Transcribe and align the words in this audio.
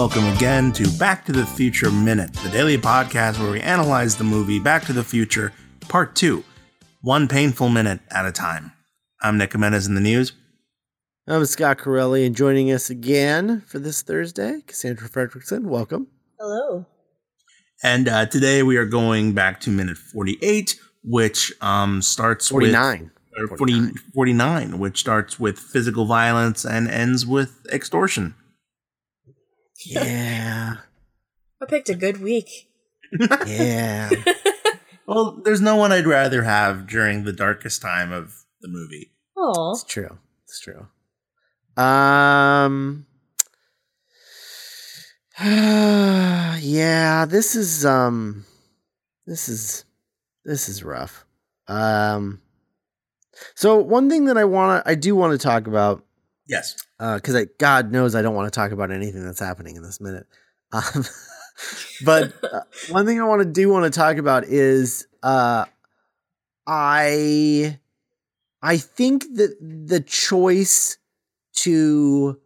welcome 0.00 0.24
again 0.28 0.72
to 0.72 0.88
Back 0.98 1.26
to 1.26 1.32
the 1.32 1.44
Future 1.44 1.90
Minute, 1.90 2.32
the 2.32 2.48
daily 2.48 2.78
podcast 2.78 3.38
where 3.38 3.50
we 3.50 3.60
analyze 3.60 4.16
the 4.16 4.24
movie 4.24 4.58
Back 4.58 4.86
to 4.86 4.94
the 4.94 5.04
Future 5.04 5.52
Part 5.90 6.16
2, 6.16 6.42
one 7.02 7.28
painful 7.28 7.68
minute 7.68 8.00
at 8.10 8.24
a 8.24 8.32
time. 8.32 8.72
I'm 9.20 9.36
Nick 9.36 9.52
Jimenez 9.52 9.86
in 9.86 9.94
the 9.94 10.00
news. 10.00 10.32
I'm 11.28 11.44
Scott 11.44 11.76
Corelli, 11.76 12.24
and 12.24 12.34
joining 12.34 12.72
us 12.72 12.88
again 12.88 13.60
for 13.66 13.78
this 13.78 14.00
Thursday, 14.00 14.62
Cassandra 14.66 15.06
Fredrickson. 15.06 15.64
Welcome. 15.64 16.06
Hello. 16.38 16.86
And 17.82 18.08
uh, 18.08 18.24
today 18.24 18.62
we 18.62 18.78
are 18.78 18.86
going 18.86 19.34
back 19.34 19.60
to 19.60 19.70
minute 19.70 19.98
48, 19.98 20.80
which 21.04 21.52
um, 21.60 22.00
starts 22.00 22.48
49. 22.48 23.10
with 23.36 23.50
or 23.50 23.58
40, 23.58 23.90
49, 24.14 24.78
which 24.78 24.98
starts 24.98 25.38
with 25.38 25.58
physical 25.58 26.06
violence 26.06 26.64
and 26.64 26.88
ends 26.88 27.26
with 27.26 27.66
extortion. 27.70 28.34
Yeah. 29.84 30.76
I 31.60 31.66
picked 31.66 31.88
a 31.88 31.94
good 31.94 32.20
week. 32.20 32.68
Yeah. 33.46 34.10
Well, 35.10 35.40
there's 35.44 35.60
no 35.60 35.74
one 35.74 35.90
I'd 35.90 36.06
rather 36.06 36.44
have 36.44 36.86
during 36.86 37.24
the 37.24 37.32
darkest 37.32 37.82
time 37.82 38.12
of 38.12 38.44
the 38.60 38.68
movie. 38.68 39.10
Oh, 39.36 39.72
it's 39.72 39.82
true. 39.82 40.18
It's 40.44 40.60
true. 40.60 40.86
Um. 41.76 43.06
yeah, 45.40 47.24
this 47.28 47.56
is 47.56 47.84
um, 47.84 48.44
this 49.26 49.48
is 49.48 49.84
this 50.44 50.68
is 50.68 50.84
rough. 50.84 51.26
Um. 51.66 52.40
So 53.56 53.78
one 53.78 54.08
thing 54.08 54.26
that 54.26 54.38
I 54.38 54.44
want 54.44 54.84
to, 54.84 54.88
I 54.88 54.94
do 54.94 55.16
want 55.16 55.32
to 55.32 55.38
talk 55.38 55.66
about 55.66 56.04
Yes. 56.50 56.76
because 56.98 57.34
I 57.36 57.46
God 57.58 57.92
knows 57.92 58.14
I 58.14 58.22
don't 58.22 58.34
want 58.34 58.52
to 58.52 58.58
talk 58.58 58.72
about 58.72 58.90
anything 58.90 59.24
that's 59.24 59.40
happening 59.40 59.76
in 59.76 59.82
this 59.82 60.00
minute. 60.00 60.26
Um, 60.72 61.04
but 62.04 62.32
uh, 62.44 62.60
one 62.90 63.04
thing 63.04 63.20
I 63.20 63.24
want 63.24 63.42
to 63.42 63.44
do 63.44 63.68
want 63.68 63.92
to 63.92 63.98
talk 63.98 64.18
about 64.18 64.44
is 64.44 65.08
uh, 65.24 65.64
I 66.64 67.76
I 68.62 68.76
think 68.76 69.24
that 69.34 69.56
the 69.60 70.00
choice 70.00 70.96
to 71.56 72.40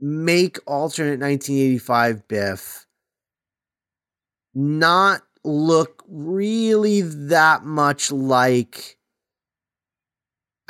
make 0.00 0.58
alternate 0.66 1.18
1985 1.18 2.28
Biff 2.28 2.86
not 4.54 5.22
look 5.44 6.04
really 6.08 7.00
that 7.02 7.64
much 7.64 8.12
like 8.12 8.98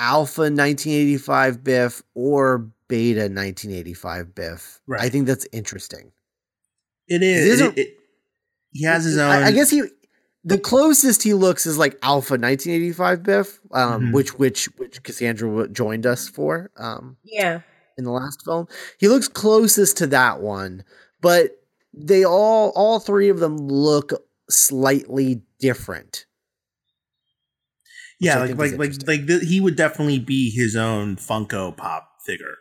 Alpha 0.01 0.43
1985 0.43 1.63
Biff 1.63 2.03
or 2.15 2.71
Beta 2.89 3.21
1985 3.21 4.35
Biff. 4.35 4.81
Right. 4.87 5.03
I 5.03 5.09
think 5.11 5.27
that's 5.27 5.47
interesting. 5.53 6.11
It 7.07 7.23
It 7.23 7.23
is. 7.23 7.61
It- 7.61 7.79
it- 7.79 7.97
he 8.73 8.85
has 8.85 9.05
his 9.05 9.19
own. 9.19 9.31
I, 9.31 9.47
I 9.49 9.53
guess 9.53 9.71
he 9.71 9.83
the 10.45 10.59
closest 10.59 11.23
he 11.23 11.35
looks 11.35 11.67
is 11.67 11.77
like 11.77 11.99
Alpha 12.03 12.35
1985 12.39 13.23
Biff, 13.25 13.61
um, 13.73 14.05
Mhm. 14.05 14.13
which 14.13 14.39
which 14.39 14.67
which 14.79 15.03
Cassandra 15.03 15.69
joined 15.69 16.07
us 16.07 16.29
for 16.29 16.71
um, 16.77 17.17
yeah. 17.25 17.61
in 17.99 18.05
the 18.05 18.13
last 18.13 18.45
film. 18.45 18.69
He 18.99 19.09
looks 19.09 19.27
closest 19.29 19.97
to 19.99 20.07
that 20.07 20.41
one, 20.41 20.85
but 21.21 21.61
they 21.93 22.25
all 22.25 22.71
all 22.77 23.01
three 23.01 23.29
of 23.29 23.41
them 23.41 23.57
look 23.59 24.13
slightly 24.49 25.43
different. 25.59 26.27
Yeah, 28.21 28.39
I 28.39 28.47
like 28.47 28.57
like 28.57 28.79
like 28.79 29.07
like 29.09 29.27
the, 29.27 29.41
he 29.41 29.61
would 29.61 29.77
definitely 29.77 30.19
be 30.21 30.51
his 30.51 30.77
own 30.77 31.17
Funko 31.17 31.77
Pop 31.77 32.09
figure. 32.25 32.57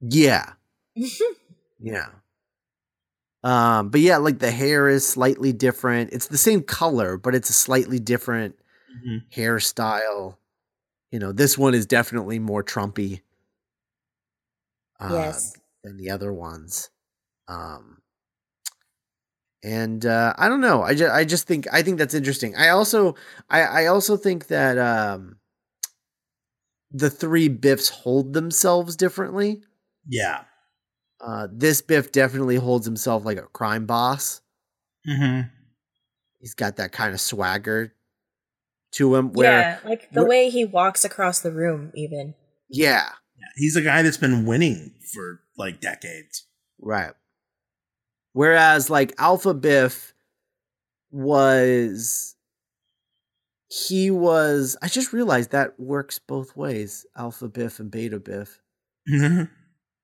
Yeah. 0.00 0.52
Yeah. 1.84 2.10
Um, 3.42 3.88
but 3.88 4.00
yeah, 4.00 4.18
like 4.18 4.38
the 4.38 4.52
hair 4.52 4.88
is 4.88 5.04
slightly 5.06 5.52
different. 5.52 6.12
It's 6.12 6.28
the 6.28 6.38
same 6.38 6.62
color, 6.62 7.16
but 7.16 7.34
it's 7.34 7.50
a 7.50 7.54
slightly 7.54 7.98
different 7.98 8.54
Mhm. 9.04 9.22
hairstyle. 9.34 10.36
You 11.10 11.18
know, 11.18 11.32
this 11.32 11.58
one 11.58 11.74
is 11.74 11.86
definitely 11.86 12.38
more 12.38 12.62
Trumpy 12.62 13.22
uh, 15.00 15.08
Yes. 15.12 15.56
than 15.82 15.96
the 15.96 16.10
other 16.10 16.32
ones. 16.32 16.90
Um, 17.48 18.01
and 19.62 20.04
uh, 20.04 20.34
I 20.36 20.48
don't 20.48 20.60
know. 20.60 20.82
I 20.82 20.94
just 20.94 21.12
I 21.12 21.24
just 21.24 21.46
think 21.46 21.66
I 21.72 21.82
think 21.82 21.98
that's 21.98 22.14
interesting. 22.14 22.56
I 22.56 22.68
also 22.70 23.14
I 23.50 23.62
I 23.62 23.86
also 23.86 24.16
think 24.16 24.48
that 24.48 24.78
um, 24.78 25.36
the 26.90 27.10
three 27.10 27.48
Biffs 27.48 27.88
hold 27.88 28.32
themselves 28.32 28.96
differently. 28.96 29.62
Yeah. 30.06 30.42
Uh, 31.24 31.46
this 31.52 31.80
Biff 31.82 32.10
definitely 32.10 32.56
holds 32.56 32.84
himself 32.84 33.24
like 33.24 33.38
a 33.38 33.42
crime 33.42 33.86
boss. 33.86 34.40
Mm-hmm. 35.08 35.48
He's 36.40 36.54
got 36.54 36.76
that 36.76 36.90
kind 36.90 37.14
of 37.14 37.20
swagger 37.20 37.94
to 38.94 39.14
him. 39.14 39.32
Where 39.32 39.52
yeah, 39.52 39.78
like 39.84 40.10
the 40.10 40.22
where- 40.22 40.28
way 40.28 40.50
he 40.50 40.64
walks 40.64 41.04
across 41.04 41.40
the 41.40 41.52
room, 41.52 41.92
even. 41.94 42.34
yeah, 42.68 43.10
He's 43.56 43.76
a 43.76 43.82
guy 43.82 44.02
that's 44.02 44.16
been 44.16 44.44
winning 44.46 44.94
for 45.14 45.40
like 45.56 45.80
decades. 45.80 46.46
right. 46.80 47.12
Whereas 48.32 48.90
like 48.90 49.14
Alpha 49.18 49.54
Biff 49.54 50.14
was 51.10 52.34
he 53.68 54.10
was 54.10 54.76
I 54.82 54.88
just 54.88 55.12
realized 55.12 55.50
that 55.50 55.78
works 55.78 56.18
both 56.18 56.56
ways, 56.56 57.06
Alpha 57.16 57.48
Biff 57.48 57.78
and 57.80 57.90
Beta 57.90 58.18
Biff. 58.18 58.60
Mhm. 59.10 59.48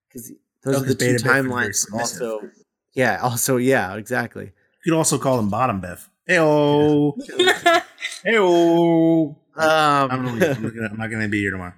Because 0.08 0.32
those 0.62 0.74
Oh, 0.74 0.78
are 0.78 0.80
'cause 0.80 0.88
the 0.88 0.94
two 0.94 0.98
Beta 0.98 1.12
Biff 1.12 1.16
is 1.16 1.22
very 1.22 1.42
timelines. 1.42 1.92
Also, 1.92 2.50
yeah, 2.94 3.18
also 3.22 3.56
yeah, 3.56 3.94
exactly. 3.96 4.52
You 4.84 4.92
could 4.92 4.96
also 4.96 5.18
call 5.18 5.38
him 5.38 5.48
Bottom 5.50 5.80
Biff. 5.80 6.08
Heyo. 6.28 7.12
Heyo. 8.26 9.36
I'm, 9.56 10.10
Um, 10.10 10.26
really, 10.26 10.46
I'm, 10.48 10.62
gonna- 10.62 10.88
I'm 10.90 10.96
not 10.98 11.10
going 11.10 11.22
to 11.22 11.28
be 11.28 11.40
here 11.40 11.50
tomorrow. 11.50 11.74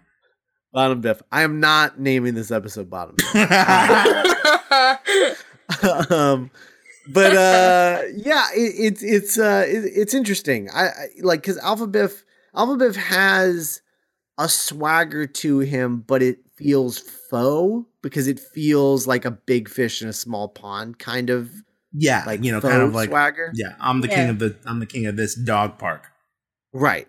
Bottom 0.72 1.00
Biff. 1.00 1.22
I 1.32 1.42
am 1.42 1.60
not 1.60 1.98
naming 1.98 2.34
this 2.34 2.50
episode 2.50 2.90
Bottom 2.90 3.16
Biff. 3.16 3.32
um 6.10 6.50
but 7.08 7.34
uh 7.34 8.02
yeah 8.14 8.48
it, 8.54 8.74
it's 8.78 9.02
it's 9.02 9.38
uh 9.38 9.64
it, 9.66 9.84
it's 9.94 10.14
interesting 10.14 10.68
i, 10.72 10.86
I 10.86 11.06
like 11.22 11.40
because 11.42 11.58
alpha 11.58 11.86
biff 11.86 12.24
alpha 12.54 12.76
biff 12.76 12.96
has 12.96 13.80
a 14.38 14.48
swagger 14.48 15.26
to 15.26 15.58
him 15.60 16.00
but 16.06 16.22
it 16.22 16.38
feels 16.56 16.98
faux 16.98 17.86
because 18.02 18.26
it 18.26 18.38
feels 18.40 19.06
like 19.06 19.24
a 19.24 19.30
big 19.30 19.68
fish 19.68 20.02
in 20.02 20.08
a 20.08 20.12
small 20.12 20.48
pond 20.48 20.98
kind 20.98 21.30
of 21.30 21.50
Yeah, 21.92 22.18
like 22.18 22.26
like 22.26 22.44
you 22.44 22.52
know, 22.52 22.60
kind 22.60 22.82
of 22.82 22.94
like 22.94 23.08
swagger 23.10 23.50
yeah. 23.54 23.74
I'm 23.80 24.00
the 24.00 24.08
king 24.08 24.28
of 24.28 24.38
the 24.38 24.56
I'm 24.66 24.78
the 24.80 24.86
king 24.86 25.06
of 25.06 25.16
this 25.16 25.34
dog 25.34 25.78
park. 25.78 26.06
right 26.72 27.08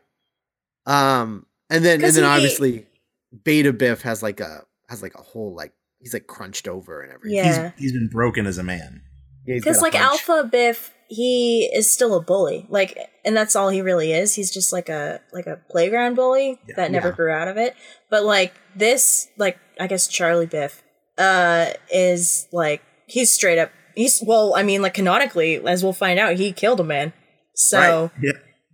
um 0.86 1.46
and 1.70 1.86
then 1.86 2.04
and 2.04 2.14
then 2.14 2.24
he- 2.24 2.30
obviously 2.30 2.86
beta 3.44 3.72
biff 3.72 4.02
has 4.02 4.22
like 4.24 4.40
a 4.40 4.64
has 4.90 5.02
like 5.02 5.16
a 5.16 5.22
whole 5.22 5.54
like 5.56 5.74
he's 6.02 6.14
like 6.14 6.28
crunched 6.28 6.68
over 6.68 7.02
and 7.02 7.12
everything 7.14 7.38
Yeah. 7.38 7.72
He's 7.78 7.82
he's 7.84 7.94
been 7.94 8.10
broken 8.10 8.46
as 8.46 8.58
a 8.58 8.64
man. 8.64 9.02
Yeah, 9.46 9.56
Because 9.56 9.78
a 9.80 9.82
like 9.82 9.96
hunch. 9.96 10.28
Alpha 10.30 10.48
Biff, 10.52 10.94
he 11.10 11.70
is 11.74 11.90
still 11.90 12.16
a 12.16 12.22
bully. 12.22 12.66
Like, 12.70 12.98
and 13.26 13.36
that's 13.36 13.56
all 13.56 13.70
he 13.70 13.82
really 13.82 14.12
is. 14.14 14.36
He's 14.36 14.52
just 14.52 14.72
like 14.72 14.88
a 14.90 15.22
like 15.34 15.48
a 15.48 15.58
playground 15.70 16.16
bully 16.16 16.60
Yeah. 16.68 16.76
that 16.78 16.92
never 16.92 17.10
Yeah. 17.10 17.16
grew 17.16 17.32
out 17.32 17.48
of 17.48 17.58
it. 17.58 17.76
But 18.10 18.24
like 18.24 18.54
this, 18.76 19.28
like 19.38 19.58
I 19.80 19.88
guess 19.88 20.08
Charlie 20.08 20.46
Biff, 20.46 20.84
uh, 21.18 21.72
is 21.92 22.48
like 22.52 22.82
he's 23.08 23.32
straight 23.32 23.58
up. 23.58 23.72
He's 23.96 24.24
well, 24.26 24.54
I 24.56 24.64
mean, 24.64 24.82
like 24.82 24.94
canonically, 24.94 25.60
as 25.68 25.84
we'll 25.84 25.92
find 25.94 26.20
out, 26.20 26.36
he 26.38 26.52
killed 26.54 26.80
a 26.80 26.84
man. 26.84 27.14
So 27.56 28.12
Yeah. 28.22 28.32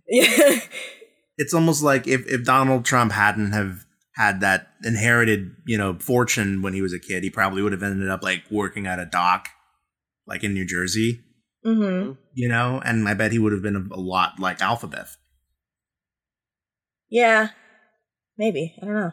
yeah, 0.08 0.60
It's 1.38 1.54
almost 1.54 1.82
like 1.82 2.06
if, 2.06 2.26
if 2.26 2.44
Donald 2.44 2.84
Trump 2.84 3.12
hadn't 3.12 3.52
have 3.52 3.84
had 4.18 4.40
that 4.40 4.66
inherited, 4.82 5.52
you 5.64 5.78
know, 5.78 5.96
fortune 5.98 6.60
when 6.60 6.74
he 6.74 6.82
was 6.82 6.92
a 6.92 6.98
kid, 6.98 7.22
he 7.22 7.30
probably 7.30 7.62
would 7.62 7.72
have 7.72 7.84
ended 7.84 8.10
up 8.10 8.22
like 8.22 8.42
working 8.50 8.86
at 8.86 8.98
a 8.98 9.06
dock, 9.06 9.48
like 10.26 10.42
in 10.44 10.52
New 10.52 10.66
Jersey, 10.66 11.20
hmm 11.64 12.12
you 12.34 12.48
know, 12.48 12.82
and 12.84 13.08
I 13.08 13.14
bet 13.14 13.32
he 13.32 13.38
would 13.38 13.52
have 13.52 13.62
been 13.62 13.76
a, 13.76 13.94
a 13.94 14.00
lot 14.00 14.38
like 14.38 14.60
Alpha 14.60 14.86
Biff. 14.88 15.16
yeah, 17.08 17.50
maybe 18.36 18.74
I 18.82 18.84
don't 18.86 18.94
know. 18.94 19.12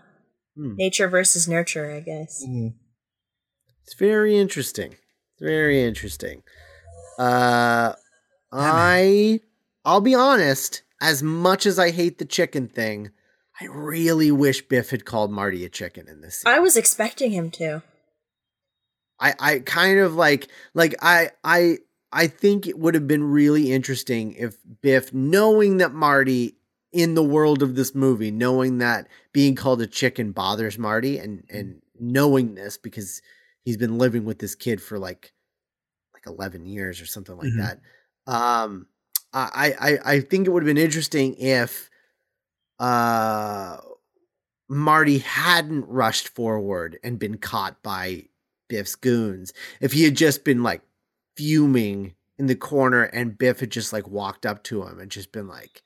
Hmm. 0.58 0.76
Nature 0.76 1.08
versus 1.08 1.48
nurture, 1.48 1.92
I 1.92 2.00
guess. 2.00 2.44
It's 3.84 3.94
very 3.98 4.38
interesting. 4.38 4.96
Very 5.40 5.84
interesting. 5.84 6.42
Uh 7.20 7.94
I 8.52 9.40
I'll 9.84 10.02
be 10.02 10.16
honest, 10.16 10.82
as 11.02 11.22
much 11.22 11.66
as 11.66 11.78
I 11.78 11.92
hate 11.92 12.18
the 12.18 12.26
chicken 12.26 12.68
thing, 12.68 13.12
I 13.60 13.66
really 13.66 14.32
wish 14.32 14.62
Biff 14.68 14.90
had 14.90 15.06
called 15.06 15.32
Marty 15.32 15.64
a 15.64 15.70
chicken 15.70 16.08
in 16.08 16.22
this 16.22 16.38
scene. 16.42 16.54
I 16.54 16.60
was 16.60 16.76
expecting 16.76 17.32
him 17.32 17.52
to. 17.52 17.84
I 19.20 19.34
I 19.40 19.60
kind 19.60 20.00
of 20.00 20.16
like 20.16 20.50
like 20.74 20.96
I 21.02 21.32
I 21.44 21.78
I 22.12 22.28
think 22.28 22.68
it 22.68 22.78
would 22.78 22.96
have 22.96 23.08
been 23.08 23.24
really 23.24 23.72
interesting 23.72 24.34
if 24.34 24.58
Biff 24.82 25.14
knowing 25.14 25.78
that 25.78 25.94
Marty 25.94 26.56
in 26.92 27.14
the 27.14 27.24
world 27.24 27.62
of 27.62 27.76
this 27.76 27.96
movie, 27.96 28.32
knowing 28.32 28.78
that 28.80 29.08
being 29.34 29.56
called 29.56 29.82
a 29.82 29.88
chicken 29.88 30.32
bothers 30.32 30.78
Marty 30.78 31.18
and 31.18 31.44
and 31.50 31.82
knowing 32.00 32.56
this 32.56 32.78
because 32.78 33.22
he's 33.64 33.78
been 33.78 33.98
living 33.98 34.26
with 34.26 34.40
this 34.40 34.56
kid 34.56 34.82
for 34.82 35.00
like 35.00 35.34
like 36.14 36.26
11 36.28 36.66
years 36.66 37.02
or 37.02 37.06
something 37.06 37.38
like 37.38 37.48
mm-hmm. 37.48 37.62
that. 37.62 37.80
Um, 38.28 38.88
I, 39.34 39.74
I, 39.80 40.14
I 40.14 40.20
think 40.22 40.48
it 40.48 40.52
would 40.52 40.64
have 40.64 40.74
been 40.74 40.82
interesting 40.82 41.36
if 41.36 41.90
uh, 42.80 43.78
Marty 44.68 45.20
hadn't 45.20 45.88
rushed 45.88 46.28
forward 46.28 47.00
and 47.04 47.20
been 47.20 47.38
caught 47.38 47.82
by 47.84 48.26
Biff's 48.68 48.96
goons. 48.96 49.54
If 49.80 49.94
he 49.94 50.04
had 50.04 50.16
just 50.16 50.44
been 50.44 50.64
like 50.64 50.82
fuming 51.36 52.16
in 52.38 52.48
the 52.48 52.56
corner 52.56 53.04
and 53.04 53.38
Biff 53.38 53.60
had 53.60 53.70
just 53.70 53.94
like 53.94 54.08
walked 54.08 54.46
up 54.46 54.64
to 54.64 54.84
him 54.84 55.00
and 55.00 55.12
just 55.12 55.32
been 55.32 55.48
like, 55.48 55.84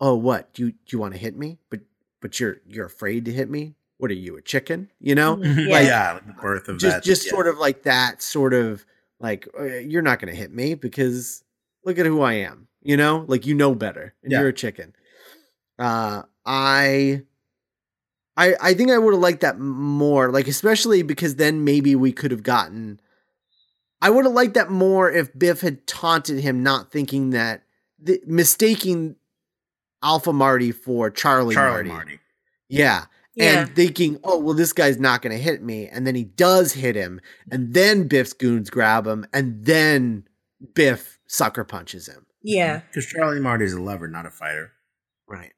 "Oh, 0.00 0.14
what? 0.14 0.52
Do 0.54 0.66
you 0.66 0.70
do 0.72 0.78
you 0.88 0.98
want 0.98 1.14
to 1.14 1.20
hit 1.20 1.36
me? 1.36 1.58
But 1.70 1.80
but 2.20 2.40
you're 2.40 2.58
you're 2.66 2.86
afraid 2.86 3.24
to 3.26 3.32
hit 3.32 3.50
me? 3.50 3.74
What 3.98 4.10
are 4.10 4.14
you, 4.14 4.36
a 4.36 4.42
chicken? 4.42 4.90
You 5.00 5.14
know? 5.14 5.36
Mm-hmm. 5.36 5.68
Like, 5.70 5.86
yeah, 5.86 6.18
the 6.26 6.32
birth 6.32 6.68
of 6.68 6.78
just 6.78 6.96
that, 6.96 7.04
just 7.04 7.26
yeah. 7.26 7.30
sort 7.30 7.46
of 7.46 7.58
like 7.58 7.84
that 7.84 8.22
sort 8.22 8.54
of 8.54 8.84
like 9.20 9.46
uh, 9.58 9.64
you're 9.64 10.02
not 10.02 10.20
going 10.20 10.32
to 10.32 10.38
hit 10.38 10.52
me 10.52 10.74
because 10.74 11.44
look 11.84 11.98
at 11.98 12.06
who 12.06 12.22
I 12.22 12.34
am. 12.34 12.68
You 12.82 12.98
know, 12.98 13.24
like 13.28 13.46
you 13.46 13.54
know 13.54 13.74
better, 13.74 14.14
and 14.22 14.32
yeah. 14.32 14.40
you're 14.40 14.48
a 14.48 14.52
chicken. 14.52 14.94
Uh, 15.78 16.22
I 16.44 17.22
I 18.36 18.54
I 18.60 18.74
think 18.74 18.90
I 18.90 18.98
would 18.98 19.14
have 19.14 19.22
liked 19.22 19.40
that 19.40 19.58
more, 19.58 20.30
like 20.30 20.48
especially 20.48 21.02
because 21.02 21.36
then 21.36 21.64
maybe 21.64 21.94
we 21.94 22.12
could 22.12 22.30
have 22.30 22.42
gotten. 22.42 23.00
I 24.00 24.10
would 24.10 24.24
have 24.24 24.34
liked 24.34 24.54
that 24.54 24.70
more 24.70 25.10
if 25.10 25.36
Biff 25.38 25.62
had 25.62 25.86
taunted 25.86 26.40
him, 26.40 26.62
not 26.62 26.92
thinking 26.92 27.30
that 27.30 27.62
the, 27.98 28.20
mistaking 28.26 29.16
Alpha 30.02 30.32
Marty 30.32 30.70
for 30.70 31.10
Charlie, 31.10 31.54
Charlie 31.54 31.74
Marty. 31.74 31.88
Marty. 31.88 32.20
Yeah. 32.68 33.06
yeah. 33.34 33.60
And 33.60 33.74
thinking, 33.74 34.20
oh, 34.22 34.38
well, 34.38 34.54
this 34.54 34.72
guy's 34.72 35.00
not 35.00 35.22
going 35.22 35.34
to 35.34 35.42
hit 35.42 35.62
me. 35.62 35.88
And 35.88 36.06
then 36.06 36.14
he 36.14 36.24
does 36.24 36.74
hit 36.74 36.94
him. 36.94 37.20
And 37.50 37.72
then 37.72 38.06
Biff's 38.06 38.34
goons 38.34 38.68
grab 38.68 39.06
him. 39.06 39.26
And 39.32 39.64
then 39.64 40.28
Biff 40.74 41.18
sucker 41.26 41.64
punches 41.64 42.06
him. 42.06 42.26
Yeah. 42.42 42.80
Because 42.80 43.06
Charlie 43.06 43.40
Marty's 43.40 43.72
a 43.72 43.80
lover, 43.80 44.06
not 44.06 44.26
a 44.26 44.30
fighter. 44.30 44.72
Right. 45.26 45.54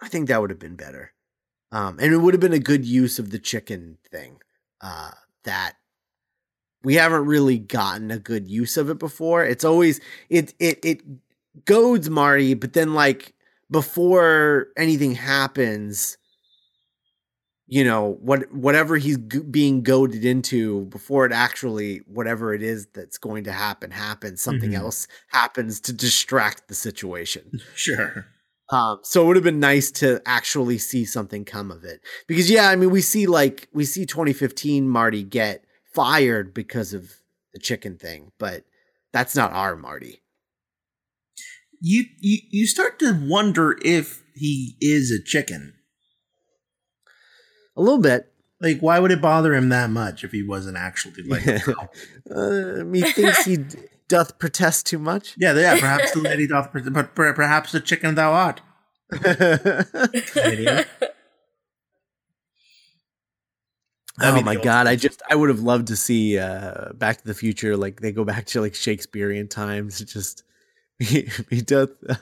I 0.00 0.08
think 0.08 0.28
that 0.28 0.40
would 0.40 0.50
have 0.50 0.58
been 0.58 0.76
better. 0.76 1.12
Um, 1.72 1.98
and 2.00 2.12
it 2.12 2.18
would 2.18 2.34
have 2.34 2.40
been 2.40 2.52
a 2.52 2.58
good 2.58 2.84
use 2.84 3.18
of 3.18 3.30
the 3.30 3.38
chicken 3.38 3.98
thing. 4.10 4.38
Uh, 4.80 5.10
that 5.44 5.76
we 6.82 6.94
haven't 6.94 7.26
really 7.26 7.58
gotten 7.58 8.10
a 8.10 8.18
good 8.18 8.48
use 8.48 8.76
of 8.76 8.90
it 8.90 8.98
before. 8.98 9.44
It's 9.44 9.64
always 9.64 10.00
it 10.28 10.54
it 10.58 10.84
it 10.84 11.02
goads 11.64 12.10
Marty, 12.10 12.54
but 12.54 12.74
then 12.74 12.94
like 12.94 13.34
before 13.70 14.68
anything 14.76 15.12
happens, 15.14 16.18
you 17.66 17.84
know 17.84 18.16
what 18.20 18.52
whatever 18.52 18.96
he's 18.96 19.18
g- 19.18 19.40
being 19.40 19.82
goaded 19.82 20.24
into 20.24 20.84
before 20.86 21.26
it 21.26 21.32
actually 21.32 21.98
whatever 22.06 22.54
it 22.54 22.62
is 22.62 22.86
that's 22.94 23.18
going 23.18 23.44
to 23.44 23.52
happen 23.52 23.90
happens 23.90 24.40
something 24.40 24.70
mm-hmm. 24.70 24.84
else 24.84 25.08
happens 25.28 25.80
to 25.80 25.92
distract 25.92 26.68
the 26.68 26.74
situation 26.74 27.50
sure 27.74 28.26
um, 28.70 28.98
so 29.02 29.22
it 29.22 29.26
would 29.26 29.36
have 29.36 29.44
been 29.44 29.60
nice 29.60 29.90
to 29.92 30.20
actually 30.26 30.78
see 30.78 31.04
something 31.04 31.44
come 31.44 31.70
of 31.70 31.84
it 31.84 32.00
because 32.26 32.50
yeah, 32.50 32.68
I 32.68 32.76
mean 32.76 32.90
we 32.90 33.00
see 33.00 33.26
like 33.26 33.68
we 33.72 33.84
see 33.84 34.04
2015 34.04 34.88
Marty 34.88 35.22
get 35.22 35.64
fired 35.94 36.52
because 36.52 36.92
of 36.92 37.14
the 37.52 37.60
chicken 37.60 37.96
thing, 37.96 38.32
but 38.38 38.64
that's 39.12 39.36
not 39.36 39.52
our 39.52 39.76
Marty. 39.76 40.22
You 41.80 42.04
you 42.18 42.38
you 42.50 42.66
start 42.66 42.98
to 43.00 43.18
wonder 43.28 43.78
if 43.84 44.24
he 44.34 44.76
is 44.80 45.12
a 45.12 45.22
chicken. 45.22 45.74
A 47.76 47.82
little 47.82 48.00
bit. 48.00 48.32
Like, 48.58 48.80
why 48.80 48.98
would 48.98 49.12
it 49.12 49.20
bother 49.20 49.54
him 49.54 49.68
that 49.68 49.90
much 49.90 50.24
if 50.24 50.32
he 50.32 50.42
wasn't 50.42 50.78
actually 50.78 51.22
like? 51.24 51.46
uh, 52.34 52.84
methinks 52.84 53.44
he 53.44 53.58
doth 54.08 54.38
protest 54.38 54.86
too 54.86 54.98
much. 54.98 55.34
Yeah, 55.38 55.54
yeah. 55.54 55.76
Perhaps 55.80 56.12
the 56.12 56.20
lady 56.20 56.46
doth, 56.46 56.70
protest, 56.70 56.92
but 56.92 57.14
perhaps 57.14 57.72
the 57.72 57.80
chicken 57.80 58.14
thou 58.14 58.32
art. 58.32 58.60
oh 64.20 64.42
my 64.42 64.56
god! 64.56 64.86
I 64.88 64.96
just 64.96 65.22
I 65.30 65.36
would 65.36 65.48
have 65.48 65.60
loved 65.60 65.88
to 65.88 65.96
see 65.96 66.38
uh, 66.38 66.92
Back 66.94 67.18
to 67.18 67.26
the 67.26 67.34
Future. 67.34 67.76
Like 67.76 68.00
they 68.00 68.10
go 68.10 68.24
back 68.24 68.46
to 68.46 68.60
like 68.60 68.74
Shakespearean 68.74 69.46
times. 69.48 70.00
Just 70.12 70.42
he, 70.98 71.28
he 71.50 71.60
doth. 71.60 71.90
Uh, 72.08 72.14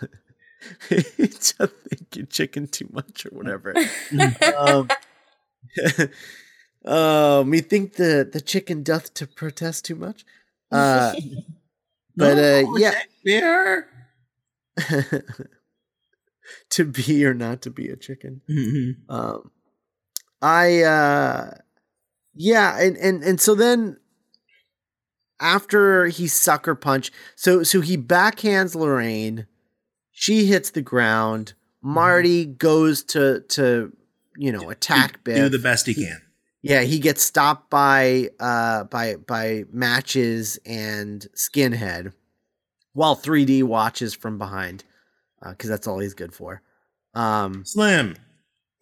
he 0.88 1.28
just 1.28 1.56
think 1.58 2.16
you 2.16 2.26
chicken 2.26 2.66
too 2.66 2.88
much 2.92 3.26
or 3.26 3.30
whatever. 3.30 3.74
um, 4.56 4.88
uh, 6.84 7.44
me 7.46 7.60
think 7.60 7.94
the 7.94 8.28
the 8.30 8.40
chicken 8.40 8.82
doth 8.82 9.14
to 9.14 9.26
protest 9.26 9.84
too 9.84 9.94
much. 9.94 10.24
Uh, 10.72 11.14
but 12.16 12.36
no, 12.36 12.74
uh, 12.74 12.76
yeah, 12.78 12.94
to 16.70 16.84
be 16.84 17.24
or 17.24 17.34
not 17.34 17.62
to 17.62 17.70
be 17.70 17.88
a 17.88 17.96
chicken. 17.96 18.42
Mm-hmm. 18.48 19.10
Um, 19.10 19.50
I 20.42 20.82
uh, 20.82 21.54
yeah, 22.34 22.80
and 22.80 22.96
and 22.96 23.22
and 23.22 23.40
so 23.40 23.54
then 23.54 23.98
after 25.40 26.06
he 26.06 26.26
sucker 26.26 26.74
punch, 26.74 27.10
so 27.36 27.62
so 27.62 27.80
he 27.80 27.96
backhands 27.96 28.74
Lorraine, 28.74 29.46
she 30.10 30.46
hits 30.46 30.70
the 30.70 30.82
ground. 30.82 31.54
Mm-hmm. 31.78 31.94
Marty 31.94 32.44
mm-hmm. 32.44 32.54
goes 32.54 33.02
to 33.04 33.40
to 33.48 33.96
you 34.36 34.52
know 34.52 34.70
attack 34.70 35.24
Biff. 35.24 35.36
Do 35.36 35.48
the 35.48 35.58
best 35.58 35.86
he 35.86 35.94
can. 35.94 36.20
Yeah, 36.64 36.80
he 36.82 36.98
gets 36.98 37.22
stopped 37.22 37.68
by 37.70 38.30
uh 38.40 38.84
by 38.84 39.16
by 39.16 39.64
matches 39.70 40.58
and 40.64 41.26
skinhead 41.36 42.14
while 42.94 43.16
3D 43.16 43.62
watches 43.64 44.14
from 44.14 44.38
behind 44.38 44.84
because 45.46 45.70
uh, 45.70 45.74
that's 45.74 45.86
all 45.86 45.98
he's 45.98 46.14
good 46.14 46.32
for. 46.34 46.62
Um 47.14 47.64
Slim. 47.64 48.16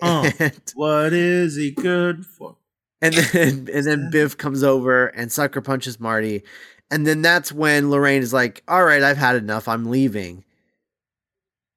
Oh, 0.04 0.28
what 0.74 1.12
is 1.12 1.56
he 1.56 1.70
good 1.70 2.26
for? 2.26 2.56
And 3.00 3.14
then 3.14 3.68
and 3.72 3.86
then 3.86 4.10
Biff 4.12 4.36
comes 4.38 4.62
over 4.64 5.08
and 5.08 5.32
sucker 5.32 5.60
punches 5.60 6.00
Marty. 6.00 6.42
And 6.90 7.06
then 7.06 7.22
that's 7.22 7.52
when 7.52 7.90
Lorraine 7.90 8.22
is 8.22 8.32
like, 8.32 8.62
"All 8.68 8.84
right, 8.84 9.02
I've 9.02 9.16
had 9.18 9.36
enough. 9.36 9.68
I'm 9.68 9.90
leaving." 9.90 10.44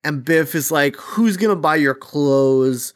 And 0.03 0.23
Biff 0.23 0.55
is 0.55 0.71
like, 0.71 0.95
"Who's 0.97 1.37
going 1.37 1.55
to 1.55 1.61
buy 1.61 1.75
your 1.77 1.95
clothes?" 1.95 2.93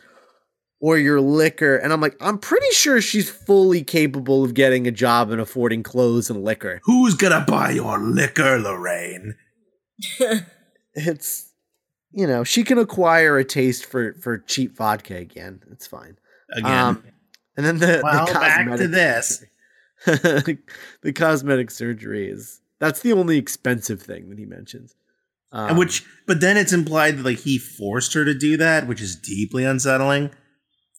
Or 0.80 0.98
your 0.98 1.22
liquor. 1.22 1.76
And 1.76 1.92
I'm 1.92 2.02
like, 2.02 2.16
I'm 2.22 2.38
pretty 2.38 2.70
sure 2.72 3.02
she's 3.02 3.30
fully 3.30 3.84
capable 3.84 4.44
of 4.44 4.54
getting 4.54 4.88
a 4.88 4.92
job 4.92 5.32
and 5.32 5.42
affording 5.42 5.84
clothes 5.84 6.30
and 6.30 6.44
liquor. 6.44 6.82
Who's 6.84 7.16
gonna 7.16 7.46
buy 7.48 7.72
your 7.72 8.00
liquor, 8.00 8.60
Lorraine? 8.60 9.36
it's 10.94 11.50
you 12.12 12.26
know, 12.26 12.44
she 12.44 12.64
can 12.64 12.78
acquire 12.78 13.38
a 13.38 13.46
taste 13.46 13.86
for 13.86 14.14
for 14.22 14.40
cheap 14.40 14.76
vodka 14.76 15.16
again. 15.16 15.62
It's 15.72 15.88
fine. 15.88 16.18
Again. 16.52 16.72
Um, 16.72 17.04
and 17.56 17.66
then 17.66 17.78
the, 17.80 18.02
well, 18.04 18.26
the 18.26 18.34
back 18.34 18.78
to 18.78 18.88
this. 18.88 19.44
the, 20.06 21.14
cosmetic 21.14 21.70
surgery 21.70 22.30
is 22.30 22.62
that's 22.80 23.02
the 23.02 23.12
only 23.12 23.38
expensive 23.38 24.02
thing 24.02 24.30
that 24.30 24.40
he 24.40 24.46
mentions. 24.46 24.96
Um, 25.52 25.70
and 25.72 25.78
which, 25.78 26.06
but 26.26 26.40
then 26.40 26.56
it's 26.56 26.72
implied 26.72 27.18
that 27.18 27.26
like 27.26 27.40
he 27.40 27.58
forced 27.58 28.14
her 28.14 28.24
to 28.24 28.34
do 28.34 28.56
that, 28.58 28.88
which 28.88 29.02
is 29.02 29.16
deeply 29.16 29.66
unsettling. 29.66 30.32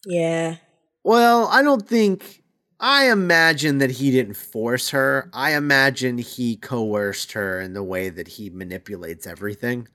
Yeah. 0.05 0.57
Well, 1.03 1.47
I 1.49 1.63
don't 1.63 1.87
think. 1.87 2.43
I 2.83 3.11
imagine 3.11 3.79
that 3.79 3.91
he 3.91 4.11
didn't 4.11 4.39
force 4.39 4.91
her. 4.91 5.29
I 5.35 5.55
imagine 5.55 6.17
he 6.17 6.57
coerced 6.57 7.33
her 7.33 7.61
in 7.61 7.75
the 7.75 7.83
way 7.83 8.09
that 8.09 8.27
he 8.27 8.49
manipulates 8.49 9.27
everything. 9.27 9.87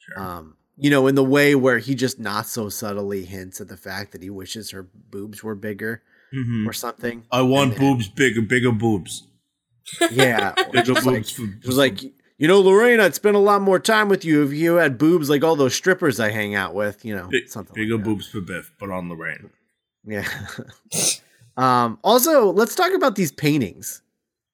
Sure. 0.00 0.20
Um, 0.20 0.56
you 0.76 0.90
know, 0.90 1.06
in 1.06 1.14
the 1.14 1.22
way 1.22 1.54
where 1.54 1.78
he 1.78 1.94
just 1.94 2.18
not 2.18 2.46
so 2.46 2.68
subtly 2.68 3.24
hints 3.24 3.60
at 3.60 3.68
the 3.68 3.76
fact 3.76 4.10
that 4.10 4.22
he 4.22 4.30
wishes 4.30 4.72
her 4.72 4.82
boobs 4.82 5.44
were 5.44 5.54
bigger 5.54 6.02
mm-hmm. 6.34 6.68
or 6.68 6.72
something. 6.72 7.24
I 7.30 7.42
want 7.42 7.72
then, 7.72 7.80
boobs 7.80 8.08
bigger, 8.08 8.42
bigger 8.42 8.72
boobs. 8.72 9.28
Yeah, 10.10 10.54
bigger 10.72 10.94
boobs. 10.94 11.38
Like, 11.38 11.38
it 11.38 11.66
was 11.66 11.76
like, 11.76 12.00
you 12.42 12.48
know, 12.48 12.58
Lorraine, 12.60 12.98
I'd 12.98 13.14
spend 13.14 13.36
a 13.36 13.38
lot 13.38 13.62
more 13.62 13.78
time 13.78 14.08
with 14.08 14.24
you 14.24 14.42
if 14.42 14.52
you 14.52 14.74
had 14.74 14.98
boobs 14.98 15.30
like 15.30 15.44
all 15.44 15.54
those 15.54 15.76
strippers 15.76 16.18
I 16.18 16.30
hang 16.30 16.56
out 16.56 16.74
with. 16.74 17.04
You 17.04 17.14
know, 17.14 17.28
Big, 17.30 17.48
something. 17.48 17.72
Bigger 17.72 17.94
like 17.94 18.04
boobs 18.04 18.26
for 18.26 18.40
Biff, 18.40 18.72
but 18.80 18.90
on 18.90 19.08
Lorraine. 19.08 19.50
Yeah. 20.04 20.26
um, 21.56 22.00
also, 22.02 22.50
let's 22.50 22.74
talk 22.74 22.94
about 22.94 23.14
these 23.14 23.30
paintings. 23.30 24.02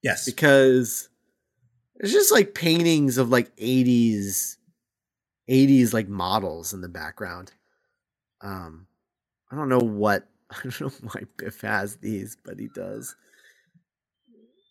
Yes. 0.03 0.27
Because 0.27 1.09
it's 1.97 2.13
just 2.13 2.31
like 2.31 2.53
paintings 2.53 3.17
of 3.17 3.31
like 3.31 3.57
80s 3.57 4.57
80s 5.49 5.95
like 5.95 6.09
models 6.09 6.75
in 6.75 6.83
the 6.83 6.91
background. 6.91 7.53
Um 8.43 8.87
I 9.51 9.57
don't 9.57 9.71
know 9.71 9.79
what 9.79 10.29
I 10.51 10.57
don't 10.65 10.81
know 10.83 10.91
why 11.11 11.23
Biff 11.39 11.63
has 11.63 11.97
these, 11.97 12.37
but 12.45 12.61
he 12.61 12.69
does. 12.69 13.17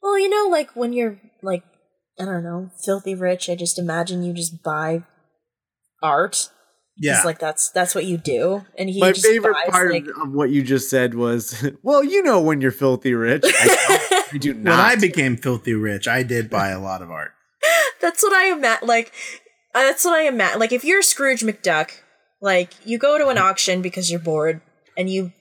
Well, 0.03 0.19
you 0.19 0.29
know, 0.29 0.49
like 0.51 0.75
when 0.75 0.93
you're 0.93 1.19
like 1.41 1.63
I 2.19 2.25
don't 2.25 2.43
know, 2.43 2.71
filthy 2.83 3.15
rich, 3.15 3.49
I 3.49 3.55
just 3.55 3.77
imagine 3.77 4.23
you 4.23 4.33
just 4.33 4.63
buy 4.63 5.03
art 6.01 6.49
yeah, 6.99 7.21
like 7.23 7.37
that's 7.37 7.69
that's 7.69 7.93
what 7.93 8.05
you 8.05 8.17
do. 8.17 8.65
And 8.77 8.89
he 8.89 8.99
my 8.99 9.13
favorite 9.13 9.53
buys, 9.53 9.69
part 9.69 9.91
like, 9.91 10.07
of 10.21 10.31
what 10.31 10.49
you 10.49 10.63
just 10.63 10.89
said 10.89 11.13
was, 11.13 11.67
well, 11.83 12.03
you 12.03 12.23
know, 12.23 12.41
when 12.41 12.59
you're 12.59 12.71
filthy 12.71 13.13
rich. 13.13 13.43
I 13.45 14.29
do 14.39 14.53
not. 14.53 14.71
When. 14.71 14.79
I 14.79 14.95
became 14.95 15.37
filthy 15.37 15.73
rich, 15.73 16.07
I 16.07 16.23
did 16.23 16.49
buy 16.49 16.69
a 16.69 16.79
lot 16.79 17.01
of 17.01 17.11
art. 17.11 17.33
That's 18.01 18.23
what 18.23 18.33
I 18.33 18.51
imagine. 18.51 18.87
Like, 18.87 19.11
uh, 19.75 19.83
that's 19.83 20.05
what 20.05 20.13
I 20.13 20.27
imagine. 20.27 20.59
Like, 20.59 20.71
if 20.71 20.83
you're 20.83 21.01
Scrooge 21.01 21.41
McDuck, 21.41 21.91
like 22.41 22.73
you 22.85 22.97
go 22.97 23.17
to 23.17 23.27
an 23.27 23.37
auction 23.37 23.81
because 23.81 24.09
you're 24.09 24.19
bored, 24.19 24.61
and 24.95 25.09
you 25.09 25.33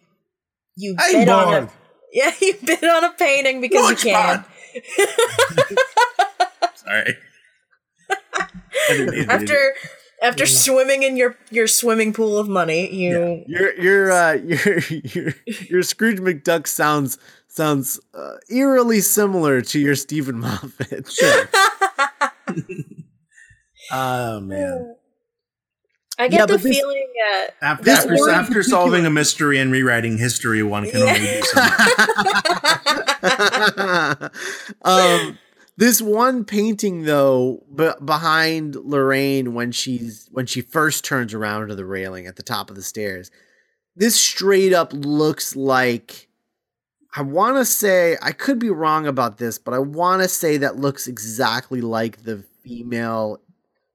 you 0.77 0.97
I'm 0.99 1.13
bid 1.13 1.29
on 1.29 1.45
bored. 1.45 1.65
a 1.65 1.71
yeah, 2.13 2.33
you 2.41 2.55
bid 2.65 2.85
on 2.85 3.05
a 3.05 3.13
painting 3.13 3.61
because 3.61 3.91
you 3.91 3.97
can. 3.97 4.45
Sorry. 6.87 7.17
I 8.39 8.47
didn't 8.89 9.11
mean 9.11 9.21
to 9.21 9.25
do 9.27 9.31
After 9.31 9.75
after 10.23 10.47
swimming 10.47 11.03
in 11.03 11.17
your 11.17 11.37
your 11.51 11.67
swimming 11.67 12.13
pool 12.13 12.39
of 12.39 12.49
money, 12.49 12.93
you 12.95 13.43
your 13.47 13.75
your 13.79 14.13
uh, 14.13 14.33
your 14.35 14.79
your 15.03 15.35
your 15.69 15.83
Scrooge 15.83 16.19
McDuck 16.19 16.67
sounds 16.67 17.19
sounds 17.49 17.99
uh, 18.15 18.35
eerily 18.51 19.01
similar 19.01 19.61
to 19.63 19.79
your 19.81 19.95
Steven 19.95 20.39
Moffat. 20.41 21.09
Sure. 21.13 21.49
Oh 23.93 24.41
man. 24.41 24.97
I 26.19 26.29
get 26.29 26.41
Yeah, 26.41 26.47
the 26.47 26.55
but 26.55 26.63
this- 26.63 26.77
feeling 26.77 27.07
uh, 27.31 27.47
After 27.63 27.85
This 27.85 27.99
after, 28.05 28.31
after 28.31 28.63
solving 28.63 29.05
a 29.07 29.11
mystery 29.11 29.59
and 29.59 29.71
rewriting 29.71 30.17
history, 30.19 30.63
one 30.63 30.91
can 30.91 31.03
only 31.03 31.19
do 31.21 31.43
so 31.43 31.61
much. 31.61 31.81
um, 34.85 35.39
this 35.77 36.01
one 36.01 36.45
painting 36.45 37.05
though, 37.05 37.65
b- 37.75 37.91
behind 38.05 38.77
Lorraine 38.77 39.55
when 39.55 39.73
she's 39.73 40.29
when 40.33 40.47
she 40.47 40.61
first 40.61 41.05
turns 41.05 41.35
around 41.35 41.69
to 41.69 41.75
the 41.75 41.85
railing 41.85 42.27
at 42.27 42.37
the 42.37 42.43
top 42.43 42.71
of 42.71 42.77
the 42.77 42.83
stairs, 42.83 43.31
this 43.95 44.19
straight 44.19 44.73
up 44.73 44.93
looks 44.93 45.57
like. 45.57 46.29
I 47.19 47.23
want 47.23 47.57
to 47.57 47.65
say 47.65 48.19
I 48.21 48.33
could 48.33 48.59
be 48.59 48.69
wrong 48.69 49.07
about 49.07 49.39
this, 49.39 49.59
but 49.59 49.73
I 49.73 49.79
want 49.79 50.23
to 50.23 50.29
say 50.29 50.59
that 50.59 50.77
looks 50.77 51.09
exactly 51.09 51.81
like 51.81 52.25
the 52.25 52.45
female, 52.63 53.41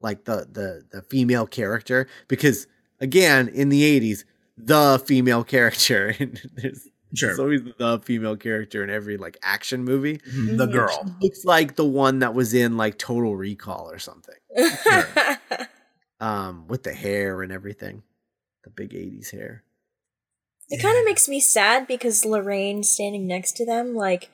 like 0.01 0.25
the 0.25 0.47
the 0.51 0.85
the 0.91 1.01
female 1.03 1.45
character 1.45 2.07
because 2.27 2.65
again 2.99 3.47
in 3.47 3.69
the 3.69 3.83
eighties 3.83 4.25
the 4.57 5.01
female 5.05 5.43
character 5.43 6.15
and 6.19 6.41
there's 6.55 6.87
Sure. 7.13 7.29
there's 7.29 7.39
always 7.39 7.61
the 7.77 7.99
female 7.99 8.37
character 8.37 8.83
in 8.83 8.89
every 8.89 9.17
like 9.17 9.37
action 9.43 9.83
movie. 9.83 10.21
the 10.25 10.65
girl. 10.65 11.15
Looks 11.21 11.43
like 11.45 11.75
the 11.75 11.85
one 11.85 12.19
that 12.19 12.33
was 12.33 12.53
in 12.53 12.77
like 12.77 12.97
Total 12.97 13.35
Recall 13.35 13.89
or 13.91 13.99
something. 13.99 14.35
Um, 16.19 16.67
with 16.67 16.83
the 16.83 16.93
hair 16.93 17.41
and 17.41 17.51
everything. 17.51 18.03
The 18.63 18.69
big 18.69 18.91
80s 18.91 19.31
hair. 19.31 19.63
it 20.69 20.79
kind 20.79 20.95
of 20.99 21.03
makes 21.03 21.27
me 21.27 21.39
sad 21.39 21.87
because 21.87 22.25
Lorraine 22.25 22.83
standing 22.83 23.25
next 23.25 23.53
to 23.53 23.65
them, 23.65 23.95
like 23.95 24.29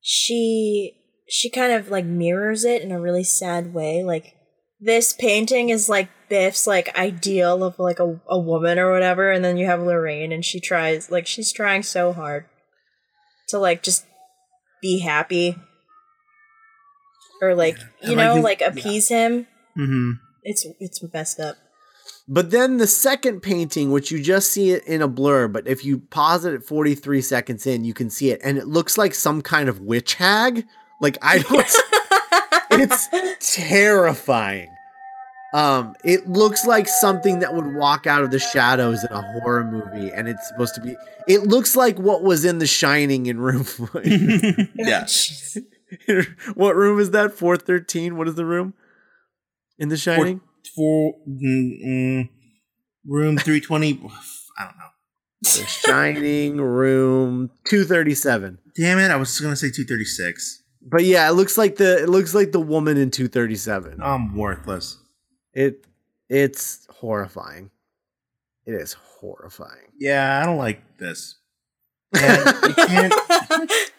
she 0.00 0.94
she 1.28 1.50
kind 1.50 1.72
of 1.74 1.90
like 1.90 2.06
mirrors 2.06 2.64
it 2.64 2.80
in 2.80 2.90
a 2.90 2.98
really 2.98 3.24
sad 3.24 3.74
way. 3.74 4.02
Like 4.02 4.36
this 4.80 5.12
painting 5.12 5.70
is 5.70 5.88
like 5.88 6.08
Biff's 6.28 6.66
like 6.66 6.96
ideal 6.96 7.64
of 7.64 7.78
like 7.78 7.98
a, 7.98 8.20
a 8.28 8.38
woman 8.38 8.78
or 8.78 8.90
whatever, 8.92 9.30
and 9.30 9.44
then 9.44 9.56
you 9.56 9.66
have 9.66 9.80
Lorraine 9.80 10.32
and 10.32 10.44
she 10.44 10.60
tries 10.60 11.10
like 11.10 11.26
she's 11.26 11.52
trying 11.52 11.82
so 11.82 12.12
hard 12.12 12.46
to 13.48 13.58
like 13.58 13.82
just 13.82 14.04
be 14.80 15.00
happy 15.00 15.56
or 17.40 17.54
like 17.54 17.78
you 18.02 18.10
And, 18.10 18.16
like, 18.16 18.26
know 18.26 18.40
like 18.40 18.60
yeah. 18.60 18.68
appease 18.68 19.08
him. 19.08 19.46
hmm 19.74 20.12
It's 20.42 20.66
it's 20.78 21.02
messed 21.12 21.40
up. 21.40 21.56
But 22.30 22.50
then 22.50 22.76
the 22.76 22.86
second 22.86 23.40
painting, 23.40 23.90
which 23.90 24.10
you 24.10 24.22
just 24.22 24.50
see 24.52 24.70
it 24.70 24.84
in 24.86 25.00
a 25.00 25.08
blur, 25.08 25.48
but 25.48 25.66
if 25.66 25.84
you 25.84 25.98
pause 25.98 26.44
it 26.44 26.52
at 26.54 26.62
43 26.64 27.22
seconds 27.22 27.66
in, 27.66 27.84
you 27.84 27.94
can 27.94 28.10
see 28.10 28.30
it. 28.30 28.40
And 28.44 28.58
it 28.58 28.66
looks 28.66 28.98
like 28.98 29.14
some 29.14 29.40
kind 29.40 29.68
of 29.68 29.80
witch 29.80 30.14
hag. 30.14 30.66
Like, 31.00 31.16
I 31.22 31.38
don't. 31.38 31.66
it's 32.78 33.08
terrifying. 33.40 34.70
Um, 35.54 35.94
it 36.04 36.28
looks 36.28 36.66
like 36.66 36.88
something 36.88 37.38
that 37.38 37.54
would 37.54 37.74
walk 37.74 38.06
out 38.06 38.22
of 38.22 38.30
the 38.30 38.38
shadows 38.38 39.02
in 39.02 39.10
a 39.10 39.22
horror 39.22 39.64
movie, 39.64 40.12
and 40.12 40.28
it's 40.28 40.46
supposed 40.48 40.74
to 40.74 40.80
be. 40.82 40.94
It 41.26 41.44
looks 41.44 41.74
like 41.74 41.98
what 41.98 42.22
was 42.22 42.44
in 42.44 42.58
The 42.58 42.66
Shining 42.66 43.26
in 43.26 43.40
room. 43.40 43.66
yeah. 44.74 45.06
what 46.54 46.76
room 46.76 47.00
is 47.00 47.12
that? 47.12 47.32
Four 47.32 47.56
thirteen. 47.56 48.16
What 48.16 48.28
is 48.28 48.34
the 48.34 48.44
room 48.44 48.74
in 49.78 49.88
The 49.88 49.96
Shining? 49.96 50.42
For 50.76 51.14
mm, 51.26 51.84
mm, 51.86 52.28
room 53.06 53.38
320. 53.38 53.92
I 54.58 54.64
don't 54.64 54.76
know. 54.76 54.84
the 55.42 55.66
Shining 55.66 56.58
room 56.58 57.50
two 57.66 57.84
thirty 57.84 58.14
seven. 58.14 58.58
Damn 58.76 58.98
it. 58.98 59.10
I 59.10 59.16
was 59.16 59.40
going 59.40 59.52
to 59.52 59.56
say 59.56 59.70
236. 59.70 60.62
But 60.90 61.04
yeah, 61.04 61.28
it 61.28 61.32
looks 61.32 61.58
like 61.58 61.76
the 61.76 62.02
it 62.02 62.08
looks 62.08 62.34
like 62.34 62.52
the 62.52 62.60
woman 62.60 62.96
in 62.96 63.10
two 63.10 63.28
thirty 63.28 63.56
seven. 63.56 64.00
I'm 64.02 64.36
worthless. 64.36 64.98
It 65.52 65.86
it's 66.28 66.86
horrifying. 66.90 67.70
It 68.66 68.74
is 68.74 68.92
horrifying. 68.92 69.92
Yeah, 69.98 70.40
I 70.42 70.46
don't 70.46 70.58
like 70.58 70.98
this. 70.98 71.36
And 72.12 72.42
I 72.46 72.72
can't. 72.72 73.72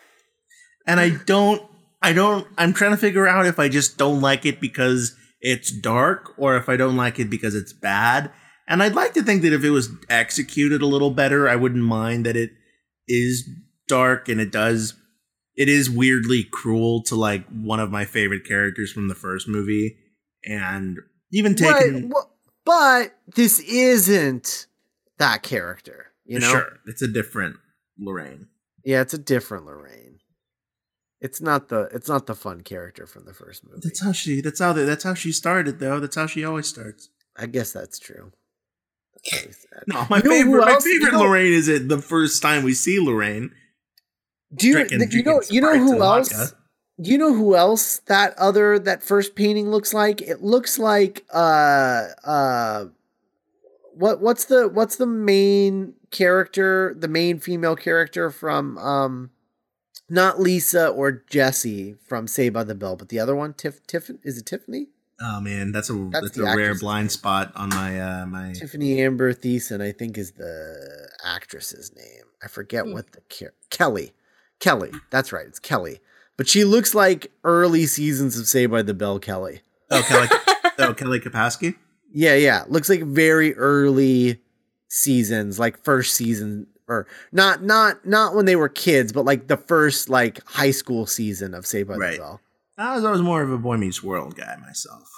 and 0.88 1.00
I 1.00 1.10
don't. 1.25 1.62
I 2.01 2.13
don't. 2.13 2.48
I'm 2.58 2.74
trying 2.74 2.91
to 2.91 2.98
figure 2.98 3.27
out 3.27 3.46
if 3.46 3.60
I 3.60 3.69
just 3.69 3.98
don't 3.98 4.22
like 4.22 4.46
it 4.46 4.62
because 4.62 5.15
it's 5.41 5.72
dark, 5.72 6.34
or 6.38 6.55
if 6.55 6.69
I 6.69 6.77
don't 6.77 6.98
like 6.98 7.19
it 7.19 7.29
because 7.29 7.55
it's 7.55 7.74
bad. 7.74 8.31
And 8.67 8.84
I'd 8.84 8.96
like 8.96 9.13
to 9.15 9.24
think 9.24 9.41
that 9.41 9.53
if 9.53 9.63
it 9.63 9.72
was 9.72 9.89
executed 10.10 10.81
a 10.81 10.88
little 10.88 11.12
better, 11.12 11.50
I 11.50 11.55
wouldn't 11.55 11.84
mind 11.84 12.25
that 12.25 12.38
it 12.38 12.51
is 13.08 13.50
dark 13.88 14.29
and 14.29 14.39
it 14.39 14.51
does. 14.51 14.93
It 15.60 15.68
is 15.68 15.89
weirdly 15.89 16.46
cruel 16.46 17.04
to 17.04 17.16
like 17.16 17.46
one 17.50 17.82
of 17.82 17.92
my 17.92 18.06
favorite 18.06 18.46
characters 18.46 18.92
from 18.94 19.10
the 19.10 19.13
first 19.16 19.46
movie, 19.48 19.98
and 20.46 20.98
even 21.34 21.54
taking 21.54 22.10
well, 22.10 22.32
but 22.66 23.13
this 23.36 23.60
isn't 23.60 24.68
that 25.18 25.44
character. 25.44 26.08
You 26.25 26.39
know, 26.39 26.50
sure, 26.50 26.80
it's 26.88 27.01
a 27.01 27.08
different 27.10 27.58
Lorraine. 28.00 28.48
yeah, 28.86 29.01
it's 29.01 29.13
a 29.13 29.18
different 29.18 29.66
Lorraine. 29.66 30.20
It's 31.20 31.42
not 31.42 31.68
the 31.68 31.89
it's 31.92 32.08
not 32.08 32.25
the 32.28 32.36
fun 32.36 32.62
character 32.62 33.06
from 33.06 33.25
the 33.25 33.34
first 33.34 33.66
movie. 33.66 33.82
That's 33.84 34.01
how 34.01 34.13
she. 34.13 34.39
That's 34.39 34.60
how. 34.62 34.72
That's 34.72 35.04
how 35.04 35.13
she 35.13 35.34
started, 35.34 35.80
though. 35.80 36.00
That's 36.00 36.16
how 36.16 36.25
she 36.28 36.46
always 36.46 36.68
starts. 36.68 37.10
I 37.36 37.48
guess 37.48 37.74
that's 37.74 38.00
true. 38.00 38.32
That's. 39.32 39.66
No, 39.88 40.08
my 40.10 40.22
You 40.24 40.30
favorite. 40.30 40.62
My 40.66 40.72
else- 40.72 40.86
you 40.86 41.00
know- 41.12 41.20
Lorraine 41.20 41.51
is 41.51 41.68
it 41.68 41.89
the 41.89 42.01
first 42.01 42.42
time 42.42 42.63
we 42.63 42.74
see 42.74 42.98
Lorraine. 43.06 43.51
Do 44.56 44.68
you, 44.68 44.74
drinking- 44.74 45.00
th- 45.00 45.13
you 45.13 45.24
know 45.24 45.41
you 45.50 45.62
know 45.62 45.77
who 45.77 46.01
else? 46.01 46.29
vodka. 46.32 46.56
Do 47.01 47.10
you 47.12 47.18
know 47.18 47.34
who 47.34 47.56
else 47.56 48.00
that 48.08 48.38
other 48.38 48.77
that 48.79 49.03
first 49.03 49.36
painting 49.36 49.70
looks 49.72 49.94
like? 49.94 50.22
It 50.22 50.41
looks 50.44 50.77
like 50.77 51.25
uh 51.34 52.08
uh 52.25 52.86
what 53.94 54.22
what's 54.22 54.46
the 54.46 54.68
what's 54.68 54.96
the 54.98 55.06
main 55.08 55.94
character, 56.12 56.96
the 56.98 57.08
main 57.08 57.39
female 57.39 57.75
character 57.75 58.29
from 58.29 58.77
um 58.79 59.29
not 60.10 60.39
Lisa 60.39 60.88
or 60.89 61.24
Jesse 61.29 61.96
from 62.08 62.27
Saved 62.27 62.53
by 62.56 62.63
the 62.63 62.74
Bell, 62.75 62.96
but 62.96 63.10
the 63.10 63.20
other 63.20 63.36
one, 63.36 63.53
Tiff 63.53 63.86
Tiffany 63.88 64.20
is 64.24 64.38
it 64.38 64.46
Tiffany? 64.46 64.88
Oh 65.22 65.39
man, 65.41 65.72
that's 65.72 65.89
a 65.89 65.94
That's 66.12 66.32
that's, 66.32 66.38
a 66.38 66.44
rare 66.56 66.75
blind 66.75 67.06
name. 67.06 67.10
spot 67.10 67.51
on 67.56 67.70
my 67.70 68.00
uh 68.00 68.25
my. 68.25 68.48
Tiffani 68.53 68.98
Amber 69.00 69.34
Thiessen, 69.34 69.82
I 69.82 69.91
think, 69.91 70.18
is 70.18 70.32
the 70.32 71.10
actress's 71.24 71.94
name. 71.96 72.24
I 72.44 72.48
forget 72.48 72.86
Hmm. 72.86 72.94
what 72.94 73.12
the 73.12 73.22
char- 73.29 73.53
Kelly. 73.70 74.13
Kelly. 74.60 74.92
That's 75.10 75.32
right. 75.32 75.46
It's 75.48 75.60
Kelly. 75.60 76.00
But 76.38 76.48
she 76.48 76.63
looks 76.63 76.94
like 76.96 77.32
early 77.44 77.86
seasons 77.86 78.38
of 78.38 78.48
Saved 78.48 78.72
by 78.72 78.82
the 78.82 78.94
Bell 78.94 79.20
Kelly. 79.20 79.62
Oh 79.92 80.01
Kelly. 80.08 80.28
oh 80.80 80.94
Kelly 80.94 81.20
Kapowski. 81.20 81.75
Yeah, 82.12 82.36
yeah. 82.36 82.63
Looks 82.68 82.89
like 82.89 83.04
very 83.04 83.56
early 83.56 84.39
seasons, 84.88 85.60
like 85.60 85.84
first 85.84 86.16
season 86.16 86.68
or 86.88 87.06
not 87.32 87.62
not 87.63 88.06
not 88.06 88.36
when 88.36 88.46
they 88.46 88.56
were 88.56 88.70
kids, 88.70 89.12
but 89.12 89.25
like 89.25 89.48
the 89.48 89.58
first 89.58 90.10
like 90.10 90.42
high 90.48 90.72
school 90.72 91.06
season 91.06 91.54
of 91.54 91.66
Saved 91.66 91.89
by 91.89 91.96
Right. 91.96 92.12
the 92.13 92.18
Bell. 92.20 92.42
I 92.78 92.96
was 92.96 93.04
always 93.04 93.22
more 93.22 93.42
of 93.42 93.51
a 93.51 93.58
Boy 93.58 93.78
Meets 93.78 94.01
World 94.01 94.36
guy 94.38 94.56
myself. 94.62 95.10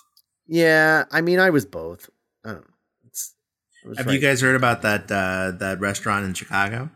Yeah, 0.47 1.05
I 1.11 1.21
mean 1.21 1.39
I 1.39 1.49
was 1.51 1.65
both. 1.65 2.09
I 2.43 2.49
don't 2.49 2.61
know. 2.61 2.73
It's, 3.05 3.35
I 3.85 3.89
was 3.89 3.97
Have 3.99 4.07
right. 4.07 4.13
you 4.13 4.19
guys 4.19 4.41
heard 4.41 4.55
about 4.55 4.81
that 4.81 5.03
uh 5.11 5.51
that 5.59 5.79
restaurant 5.79 6.25
in 6.25 6.33
Chicago? 6.33 6.89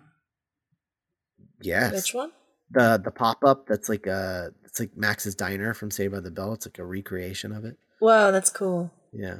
Yes. 1.65 1.93
Which 1.93 2.13
one? 2.13 2.31
the 2.71 2.99
the 3.03 3.11
pop 3.11 3.43
up 3.43 3.67
that's 3.67 3.89
like 3.89 4.07
uh 4.07 4.49
it's 4.63 4.79
like 4.79 4.95
Max's 4.97 5.35
Diner 5.35 5.73
from 5.73 5.91
Saved 5.91 6.13
by 6.13 6.19
the 6.19 6.31
Bell. 6.31 6.53
It's 6.53 6.65
like 6.65 6.79
a 6.79 6.85
recreation 6.85 7.51
of 7.51 7.65
it. 7.65 7.77
Wow, 8.01 8.31
that's 8.31 8.49
cool. 8.49 8.91
Yeah, 9.13 9.37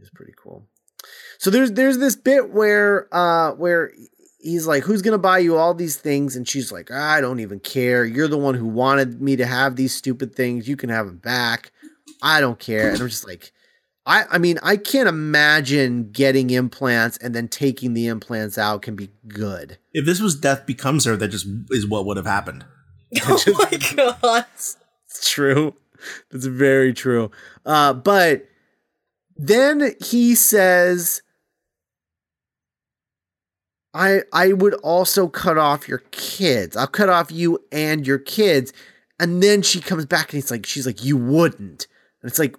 it's 0.00 0.10
pretty 0.10 0.34
cool. 0.42 0.64
So 1.38 1.50
there's 1.50 1.72
there's 1.72 1.98
this 1.98 2.16
bit 2.16 2.50
where 2.50 3.08
uh 3.14 3.52
where 3.52 3.92
he's 4.40 4.66
like, 4.66 4.84
"Who's 4.84 5.02
gonna 5.02 5.18
buy 5.18 5.38
you 5.38 5.56
all 5.56 5.74
these 5.74 5.96
things?" 5.96 6.36
And 6.36 6.48
she's 6.48 6.72
like, 6.72 6.90
"I 6.90 7.20
don't 7.20 7.40
even 7.40 7.60
care. 7.60 8.04
You're 8.04 8.28
the 8.28 8.38
one 8.38 8.54
who 8.54 8.66
wanted 8.66 9.20
me 9.20 9.36
to 9.36 9.46
have 9.46 9.76
these 9.76 9.94
stupid 9.94 10.34
things. 10.34 10.68
You 10.68 10.76
can 10.76 10.90
have 10.90 11.06
them 11.06 11.18
back. 11.18 11.70
I 12.22 12.40
don't 12.40 12.58
care." 12.58 12.90
And 12.90 13.00
I'm 13.00 13.08
just 13.08 13.26
like. 13.26 13.52
I, 14.08 14.24
I 14.30 14.38
mean, 14.38 14.58
I 14.62 14.78
can't 14.78 15.06
imagine 15.08 16.10
getting 16.12 16.48
implants 16.48 17.18
and 17.18 17.34
then 17.34 17.46
taking 17.46 17.92
the 17.92 18.06
implants 18.06 18.56
out 18.56 18.80
can 18.80 18.96
be 18.96 19.10
good. 19.28 19.76
If 19.92 20.06
this 20.06 20.18
was 20.18 20.34
Death 20.34 20.64
Becomes 20.64 21.04
Her, 21.04 21.14
that 21.14 21.28
just 21.28 21.46
is 21.70 21.86
what 21.86 22.06
would 22.06 22.16
have 22.16 22.26
happened. 22.26 22.64
Oh 23.26 23.38
my 23.46 23.78
god. 23.94 24.46
It's 24.54 25.30
true. 25.30 25.74
That's 26.30 26.46
very 26.46 26.92
true. 26.92 27.30
Uh, 27.64 27.92
but 27.92 28.46
then 29.36 29.94
he 30.04 30.34
says, 30.34 31.22
I 33.94 34.20
I 34.32 34.52
would 34.52 34.74
also 34.74 35.28
cut 35.28 35.56
off 35.56 35.88
your 35.88 36.02
kids. 36.10 36.76
I'll 36.76 36.86
cut 36.86 37.08
off 37.08 37.32
you 37.32 37.58
and 37.72 38.06
your 38.06 38.18
kids. 38.18 38.72
And 39.18 39.42
then 39.42 39.62
she 39.62 39.80
comes 39.80 40.04
back 40.06 40.32
and 40.32 40.42
he's 40.42 40.50
like, 40.50 40.66
she's 40.66 40.86
like, 40.86 41.02
you 41.02 41.16
wouldn't. 41.16 41.86
And 42.22 42.30
it's 42.30 42.38
like, 42.38 42.56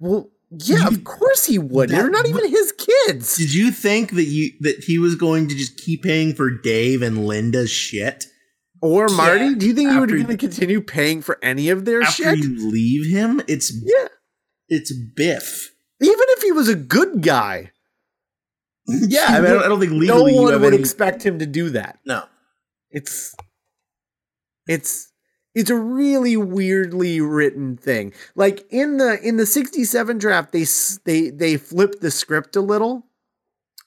well, 0.00 0.30
yeah, 0.50 0.82
You- 0.82 0.86
of 0.88 1.04
course 1.04 1.46
he 1.46 1.58
would. 1.58 1.88
that- 1.90 1.96
They're 1.96 2.10
not 2.10 2.26
even 2.28 2.48
his 2.48 2.72
kids. 2.72 3.36
Did 3.36 3.52
you 3.54 3.70
think 3.70 4.12
that 4.12 4.24
you 4.24 4.52
that 4.60 4.84
he 4.84 4.98
was 4.98 5.14
going 5.14 5.48
to 5.48 5.54
just 5.54 5.76
keep 5.76 6.02
paying 6.02 6.34
for 6.34 6.50
Dave 6.50 7.02
and 7.02 7.26
Linda's 7.26 7.70
shit 7.70 8.26
Or 8.82 9.08
Marty? 9.08 9.44
Yeah. 9.46 9.54
Do 9.58 9.66
you 9.66 9.74
think 9.74 9.90
he 9.90 9.96
would 9.98 10.10
After- 10.10 10.16
going 10.24 10.26
to 10.28 10.36
continue 10.36 10.80
paying 10.80 11.22
for 11.22 11.38
any 11.42 11.68
of 11.70 11.84
their 11.84 12.02
after 12.02 12.22
shit? 12.24 12.38
you 12.38 12.70
leave 12.70 13.10
him? 13.10 13.42
It's 13.48 13.72
yeah. 13.84 14.08
it's 14.68 14.92
Biff. 15.14 15.72
Even 16.00 16.14
if 16.18 16.42
he 16.42 16.52
was 16.52 16.68
a 16.68 16.74
good 16.76 17.22
guy, 17.22 17.72
Yeah, 18.88 19.24
I, 19.28 19.40
mean, 19.40 19.46
I 19.50 19.54
don't, 19.54 19.62
I 19.64 19.68
don't 19.68 19.80
think 19.80 19.92
no 19.92 19.98
legally 19.98 20.34
you 20.34 20.42
one 20.42 20.52
have 20.52 20.60
would 20.62 20.74
any- 20.74 20.80
expect 20.82 21.24
him 21.24 21.38
to 21.40 21.46
do 21.46 21.70
that. 21.70 21.98
no. 22.04 22.24
It's 22.90 23.34
it's 24.68 25.10
it's 25.56 25.70
a 25.70 25.74
really 25.74 26.36
weirdly 26.36 27.20
written 27.20 27.76
thing. 27.76 28.12
Like 28.36 28.64
in 28.70 28.98
the 28.98 29.18
in 29.26 29.38
the 29.38 29.46
67 29.46 30.18
draft 30.18 30.52
they 30.52 30.64
they 31.04 31.30
they 31.30 31.56
flipped 31.56 32.00
the 32.00 32.10
script 32.12 32.54
a 32.54 32.60
little 32.60 33.06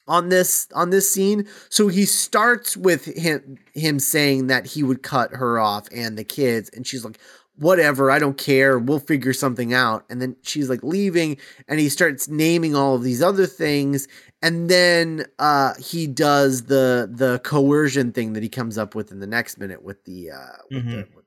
on 0.08 0.28
this 0.28 0.66
on 0.74 0.90
this 0.90 1.10
scene. 1.10 1.46
So 1.70 1.88
he 1.88 2.04
starts 2.04 2.76
with 2.76 3.04
him 3.04 3.56
him 3.72 3.98
saying 4.00 4.48
that 4.48 4.66
he 4.66 4.82
would 4.82 5.02
cut 5.02 5.30
her 5.32 5.58
off 5.60 5.86
and 5.94 6.18
the 6.18 6.24
kids 6.24 6.68
and 6.74 6.86
she's 6.86 7.04
like 7.04 7.18
whatever, 7.56 8.10
I 8.10 8.18
don't 8.18 8.38
care. 8.38 8.78
We'll 8.78 9.00
figure 9.00 9.34
something 9.34 9.74
out. 9.74 10.06
And 10.08 10.22
then 10.22 10.34
she's 10.40 10.70
like 10.70 10.82
leaving 10.82 11.36
and 11.68 11.78
he 11.78 11.90
starts 11.90 12.26
naming 12.26 12.74
all 12.74 12.94
of 12.94 13.02
these 13.02 13.22
other 13.22 13.46
things 13.46 14.08
and 14.42 14.68
then 14.70 15.26
uh 15.38 15.74
he 15.78 16.06
does 16.06 16.62
the 16.64 17.08
the 17.12 17.38
coercion 17.44 18.12
thing 18.12 18.32
that 18.32 18.42
he 18.42 18.48
comes 18.48 18.78
up 18.78 18.94
with 18.94 19.12
in 19.12 19.20
the 19.20 19.26
next 19.26 19.58
minute 19.58 19.82
with 19.84 20.02
the 20.04 20.30
uh 20.30 20.56
with 20.70 20.84
Mhm. 20.84 20.96
with 20.96 21.14
the 21.14 21.19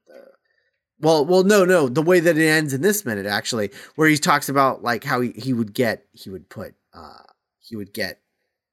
well 1.03 1.25
well 1.25 1.43
no 1.43 1.65
no 1.65 1.87
the 1.87 2.01
way 2.01 2.19
that 2.19 2.37
it 2.37 2.47
ends 2.47 2.73
in 2.73 2.81
this 2.81 3.05
minute 3.05 3.25
actually 3.25 3.69
where 3.95 4.07
he 4.07 4.17
talks 4.17 4.49
about 4.49 4.83
like 4.83 5.03
how 5.03 5.21
he, 5.21 5.31
he 5.31 5.53
would 5.53 5.73
get 5.73 6.05
he 6.13 6.29
would 6.29 6.49
put 6.49 6.73
uh 6.93 7.23
he 7.59 7.75
would 7.75 7.93
get 7.93 8.21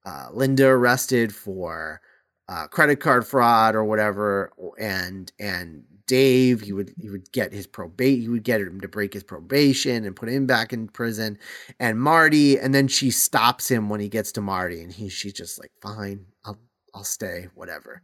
uh 0.06 0.28
Linda 0.32 0.66
arrested 0.66 1.34
for 1.34 2.00
uh 2.48 2.66
credit 2.68 2.96
card 3.00 3.26
fraud 3.26 3.74
or 3.74 3.84
whatever 3.84 4.52
and 4.78 5.30
and 5.38 5.84
Dave 6.06 6.62
he 6.62 6.72
would 6.72 6.92
he 7.00 7.08
would 7.08 7.30
get 7.32 7.52
his 7.52 7.66
probate 7.68 8.20
he 8.20 8.28
would 8.28 8.42
get 8.42 8.60
him 8.60 8.80
to 8.80 8.88
break 8.88 9.14
his 9.14 9.22
probation 9.22 10.04
and 10.04 10.16
put 10.16 10.28
him 10.28 10.46
back 10.46 10.72
in 10.72 10.88
prison 10.88 11.38
and 11.78 12.00
Marty, 12.00 12.58
and 12.58 12.74
then 12.74 12.88
she 12.88 13.10
stops 13.10 13.70
him 13.70 13.88
when 13.88 14.00
he 14.00 14.08
gets 14.08 14.32
to 14.32 14.40
Marty, 14.40 14.82
and 14.82 14.92
he 14.92 15.08
she's 15.08 15.32
just 15.32 15.60
like, 15.60 15.70
"Fine, 15.80 16.26
I'll 16.44 16.58
I'll 16.94 17.04
stay, 17.04 17.46
whatever." 17.54 18.02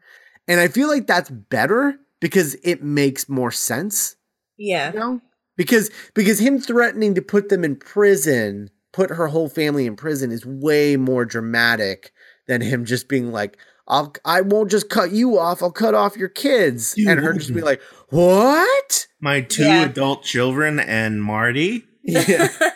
And 0.49 0.61
I 0.61 0.68
feel 0.68 0.88
like 0.88 1.06
that's 1.06 1.30
better 1.30 1.99
because 2.21 2.56
it 2.62 2.83
makes 2.83 3.28
more 3.28 3.50
sense, 3.50 4.15
Yeah. 4.58 4.92
you 4.92 4.98
know, 4.98 5.20
because 5.57 5.90
because 6.14 6.38
him 6.38 6.59
threatening 6.61 7.14
to 7.14 7.22
put 7.22 7.48
them 7.48 7.64
in 7.64 7.76
prison, 7.76 8.70
put 8.92 9.11
her 9.11 9.26
whole 9.28 9.48
family 9.48 9.87
in 9.87 9.96
prison, 9.96 10.31
is 10.33 10.44
way 10.46 10.96
more 10.96 11.24
dramatic 11.24 12.12
than 12.48 12.61
him 12.61 12.85
just 12.85 13.09
being 13.09 13.33
like. 13.33 13.59
I'll, 13.88 14.12
I 14.24 14.40
won't 14.40 14.68
just 14.72 14.88
cut 14.90 15.12
you 15.12 15.38
off. 15.38 15.62
I'll 15.62 15.70
cut 15.70 15.94
off 15.94 16.16
your 16.16 16.28
kids, 16.28 16.94
You 16.96 17.09
and 17.09 17.20
her 17.20 17.35
just 17.35 17.54
be 17.54 17.61
like, 17.61 17.81
"What?" 18.11 19.07
My 19.20 19.42
two 19.42 19.62
Yeah. 19.62 19.85
adult 19.85 20.24
children 20.24 20.81
and 20.81 21.22
Marty. 21.22 21.85
Yeah, 22.02 22.48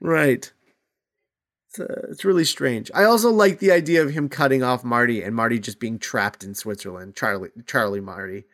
Right. 0.00 0.52
It's, 1.70 1.80
uh, 1.80 2.06
it's 2.10 2.24
really 2.24 2.44
strange. 2.44 2.90
I 2.94 3.04
also 3.04 3.30
like 3.30 3.58
the 3.58 3.72
idea 3.72 4.02
of 4.02 4.10
him 4.10 4.28
cutting 4.28 4.62
off 4.62 4.84
Marty 4.84 5.22
and 5.22 5.34
Marty 5.34 5.58
just 5.58 5.80
being 5.80 5.98
trapped 5.98 6.44
in 6.44 6.54
Switzerland. 6.54 7.16
Charlie, 7.16 7.50
Charlie 7.66 8.00
Marty 8.00 8.44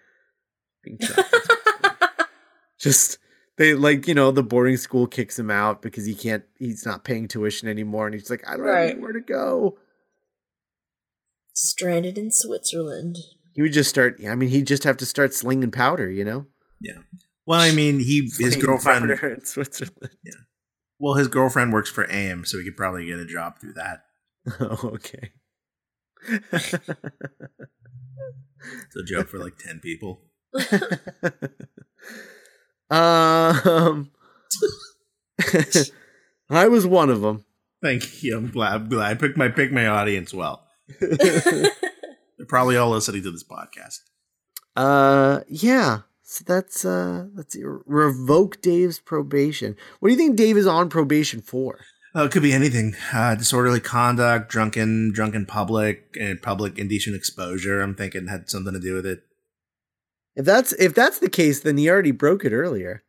being 0.82 0.98
trapped. 1.02 1.34
just 2.78 3.18
they 3.56 3.74
like 3.74 4.06
you 4.06 4.14
know 4.14 4.30
the 4.30 4.42
boarding 4.42 4.76
school 4.76 5.06
kicks 5.06 5.38
him 5.38 5.50
out 5.50 5.82
because 5.82 6.06
he 6.06 6.14
can't. 6.14 6.44
He's 6.58 6.86
not 6.86 7.04
paying 7.04 7.28
tuition 7.28 7.68
anymore, 7.68 8.06
and 8.06 8.14
he's 8.14 8.30
like, 8.30 8.46
I 8.48 8.56
don't 8.56 8.66
have 8.66 8.74
Right. 8.74 8.90
anywhere 8.92 9.12
to 9.12 9.20
go. 9.20 9.78
Stranded 11.54 12.16
in 12.18 12.30
Switzerland. 12.30 13.16
He 13.54 13.62
would 13.62 13.72
just 13.72 13.90
start. 13.90 14.20
I 14.26 14.34
mean, 14.36 14.50
he'd 14.50 14.66
just 14.66 14.84
have 14.84 14.96
to 14.98 15.06
start 15.06 15.34
slinging 15.34 15.70
powder. 15.72 16.08
You 16.10 16.24
know, 16.24 16.46
Yeah. 16.80 16.98
Well, 17.46 17.60
I 17.60 17.72
mean, 17.72 17.98
he 17.98 18.30
his 18.38 18.56
girlfriend. 18.56 19.08
powder 19.08 19.34
in 19.34 19.44
Switzerland. 19.44 20.10
yeah 20.24 20.34
Well, 21.00 21.14
his 21.14 21.26
girlfriend 21.28 21.72
works 21.72 21.90
for 21.90 22.08
AIM, 22.10 22.44
so 22.44 22.58
he 22.58 22.64
could 22.64 22.76
probably 22.76 23.06
get 23.06 23.18
a 23.18 23.26
job 23.26 23.58
through 23.60 23.74
that. 23.74 24.04
Oh, 24.60 24.92
okay. 24.94 25.32
It's 26.30 26.72
a 28.96 29.02
joke 29.04 29.28
for 29.28 29.38
like 29.38 29.58
ten 29.58 29.80
people. 29.80 30.22
Um, 32.90 34.10
I 36.50 36.68
was 36.68 36.86
one 36.86 37.10
of 37.10 37.20
them. 37.20 37.44
Thank 37.82 38.22
you. 38.22 38.36
I'm 38.36 38.50
glad. 38.50 38.74
I'm 38.74 38.88
glad 38.88 39.10
I 39.10 39.14
picked 39.14 39.36
my 39.36 39.48
pick 39.48 39.72
my 39.72 39.86
audience 39.86 40.34
well. 40.34 40.66
They're 41.00 41.70
probably 42.48 42.76
all 42.76 42.90
listening 42.90 43.22
to 43.22 43.30
this 43.30 43.44
podcast. 43.44 44.00
uh, 44.76 45.40
yeah. 45.48 46.00
So 46.22 46.44
that's 46.46 46.84
uh, 46.84 47.26
let's 47.34 47.54
see. 47.54 47.62
Revoke 47.64 48.60
Dave's 48.60 48.98
probation. 48.98 49.76
What 50.00 50.08
do 50.08 50.12
you 50.12 50.18
think 50.18 50.36
Dave 50.36 50.58
is 50.58 50.66
on 50.66 50.90
probation 50.90 51.40
for? 51.40 51.78
Oh, 52.14 52.24
it 52.24 52.32
could 52.32 52.42
be 52.42 52.52
anything. 52.52 52.96
Uh, 53.12 53.34
disorderly 53.34 53.80
conduct, 53.80 54.50
drunken, 54.50 55.12
drunken 55.12 55.46
public, 55.46 56.16
and 56.20 56.42
public 56.42 56.78
indecent 56.78 57.16
exposure. 57.16 57.80
I'm 57.80 57.94
thinking 57.94 58.26
had 58.26 58.50
something 58.50 58.72
to 58.74 58.80
do 58.80 58.94
with 58.94 59.06
it. 59.06 59.22
If 60.38 60.44
that's 60.44 60.72
if 60.74 60.94
that's 60.94 61.18
the 61.18 61.28
case, 61.28 61.60
then 61.60 61.76
he 61.76 61.90
already 61.90 62.12
broke 62.12 62.44
it 62.44 62.52
earlier. 62.52 63.02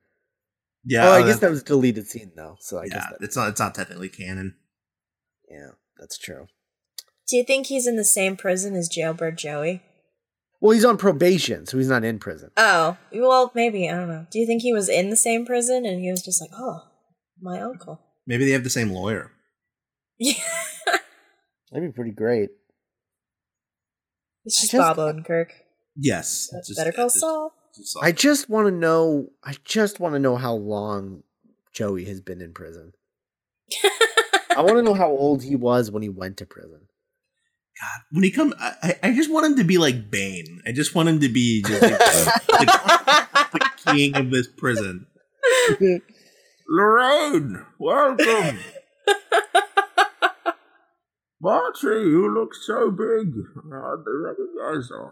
Yeah, 0.84 1.08
oh, 1.08 1.12
I 1.12 1.22
uh, 1.22 1.26
guess 1.28 1.40
that 1.40 1.52
was 1.52 1.62
a 1.62 1.66
deleted 1.66 2.08
scene 2.08 2.32
though. 2.36 2.56
So 2.60 2.80
I 2.80 2.86
yeah, 2.86 2.94
guess 2.96 3.06
that, 3.12 3.18
it's 3.22 3.36
not. 3.36 3.50
It's 3.50 3.60
not 3.60 3.76
technically 3.76 4.10
canon. 4.10 4.56
yeah, 5.48 5.70
that's 6.00 6.18
true. 6.18 6.48
Do 7.28 7.38
you 7.38 7.44
think 7.44 7.68
he's 7.68 7.86
in 7.86 7.98
the 7.98 8.04
same 8.04 8.36
prison 8.36 8.76
as 8.76 8.90
Jailbird 8.90 9.38
Joey? 9.38 9.84
Well, 10.60 10.72
he's 10.72 10.84
on 10.84 10.98
probation, 10.98 11.68
so 11.68 11.78
he's 11.78 11.88
not 11.88 12.04
in 12.04 12.18
prison. 12.18 12.50
Oh, 12.58 12.98
well, 13.14 13.52
maybe. 13.54 13.88
I 13.88 13.94
don't 13.94 14.08
know. 14.10 14.26
Do 14.32 14.40
you 14.40 14.48
think 14.48 14.64
he 14.64 14.74
was 14.74 14.90
in 14.90 15.12
the 15.12 15.16
same 15.16 15.46
prison 15.46 15.86
and 15.86 16.02
he 16.02 16.10
was 16.10 16.24
just 16.24 16.42
like, 16.42 16.50
oh, 16.56 16.82
my 17.40 17.62
uncle? 17.62 18.02
Maybe 18.26 18.44
they 18.44 18.52
have 18.52 18.64
the 18.64 18.70
same 18.72 18.90
lawyer. 18.90 19.32
Yeah. 20.18 20.34
That'd 21.72 21.88
be 21.90 21.96
pretty 21.96 22.12
great. 22.12 22.50
It's 24.44 24.60
just, 24.60 24.74
I 24.74 24.78
just- 24.80 24.98
Bob 24.98 25.16
Odenkirk. 25.16 25.52
Yes. 26.00 26.50
it's 26.54 26.68
just- 26.70 26.78
Better 26.80 26.92
Call 26.92 27.08
it's- 27.08 27.20
Saul. 27.20 27.54
it's 27.78 27.92
Saul. 27.94 28.04
I 28.04 28.12
just 28.12 28.50
want 28.50 28.68
to 28.68 28.72
know. 28.72 29.30
I 29.44 29.56
just 29.66 30.00
want 30.00 30.14
to 30.16 30.20
know 30.20 30.36
how 30.38 30.54
long 30.54 31.24
Joey 31.74 32.06
has 32.06 32.22
been 32.22 32.42
in 32.42 32.54
prison. 32.54 32.94
I 34.56 34.62
want 34.62 34.78
to 34.78 34.82
know 34.82 34.94
how 34.96 35.10
old 35.10 35.44
he 35.44 35.56
was 35.56 35.92
when 35.92 36.02
he 36.04 36.10
went 36.10 36.38
to 36.38 36.46
prison. 36.46 36.82
God, 37.82 38.02
when 38.12 38.24
he 38.24 38.32
come, 38.32 38.54
I, 38.60 38.74
I- 38.84 39.00
I 39.04 39.14
just 39.14 39.32
want 39.32 39.46
him 39.46 39.56
to 39.58 39.64
be 39.64 39.78
like 39.78 40.10
Bane. 40.12 40.62
I 40.68 40.72
just 40.72 40.94
want 40.96 41.08
him 41.10 41.20
to 41.22 41.30
be 41.30 41.62
just 41.64 41.82
like 41.82 41.98
the, 41.98 43.50
the 43.54 43.70
king 43.94 44.16
of 44.18 44.32
this 44.32 44.48
prison. 44.48 45.06
Lorraine, 46.68 47.66
welcome. 47.80 48.60
Marty, 51.42 51.88
you 51.88 52.34
look 52.34 52.54
so 52.54 52.92
big. 52.92 53.34
I 53.74 53.96
recognize 54.06 54.90
you. 54.90 55.12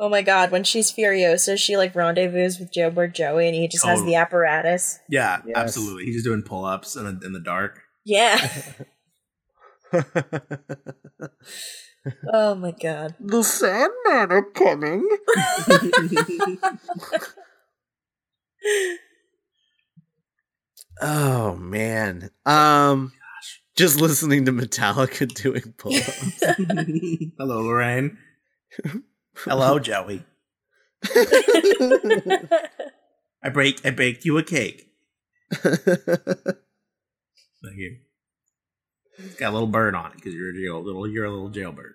Oh 0.00 0.08
my 0.08 0.22
god, 0.22 0.50
when 0.50 0.64
she's 0.64 0.90
Furiosa, 0.92 1.58
she 1.58 1.76
like 1.76 1.94
rendezvous 1.94 2.50
with 2.60 2.72
Jailbird 2.72 3.14
Joey 3.14 3.46
and 3.46 3.54
he 3.56 3.68
just 3.68 3.84
has 3.84 4.00
Oh. 4.00 4.04
the 4.04 4.14
apparatus. 4.14 4.98
Yeah, 5.08 5.40
Yes. 5.46 5.56
absolutely. 5.56 6.04
He's 6.04 6.16
just 6.16 6.24
doing 6.26 6.42
pull 6.42 6.64
ups 6.64 6.96
in, 6.96 7.06
in 7.06 7.32
the 7.32 7.40
dark. 7.40 7.80
Yeah. 8.04 8.38
oh 12.32 12.54
my 12.54 12.72
god. 12.72 13.14
the 13.20 13.42
Sandman 13.42 14.30
are 14.32 14.42
coming. 14.52 15.08
Oh 21.00 21.56
man. 21.56 22.30
Um 22.44 23.12
just 23.76 24.00
listening 24.00 24.44
to 24.46 24.52
Metallica 24.52 25.32
doing 25.32 25.72
pull-ups. 25.78 26.42
Hello, 27.38 27.60
Lorraine. 27.62 28.18
Hello, 29.44 29.78
Joey. 29.80 30.24
I 33.42 33.50
break. 33.52 33.84
I 33.84 33.90
baked 33.90 34.24
you 34.24 34.36
a 34.38 34.42
cake. 34.42 34.90
Thank 35.52 35.76
you. 37.76 37.98
It's 39.18 39.34
got 39.36 39.50
a 39.50 39.52
little 39.54 39.68
bird 39.68 39.94
on 39.94 40.12
it 40.12 40.16
because 40.16 40.34
you're 40.34 40.50
a 40.50 40.54
jail, 40.54 40.82
little. 40.82 41.08
You're 41.08 41.24
a 41.26 41.30
little 41.30 41.50
jailbird. 41.50 41.94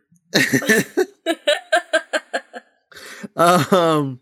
um. 3.35 4.19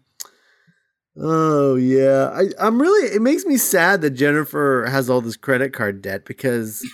Oh 1.17 1.75
yeah, 1.75 2.31
I, 2.34 2.49
I'm 2.60 2.81
really. 2.81 3.13
It 3.13 3.21
makes 3.21 3.45
me 3.45 3.57
sad 3.57 4.01
that 4.01 4.12
Jennifer 4.12 4.88
has 4.89 5.10
all 5.10 5.21
this 5.21 5.38
credit 5.38 5.73
card 5.73 6.01
debt 6.01 6.25
because, 6.25 6.88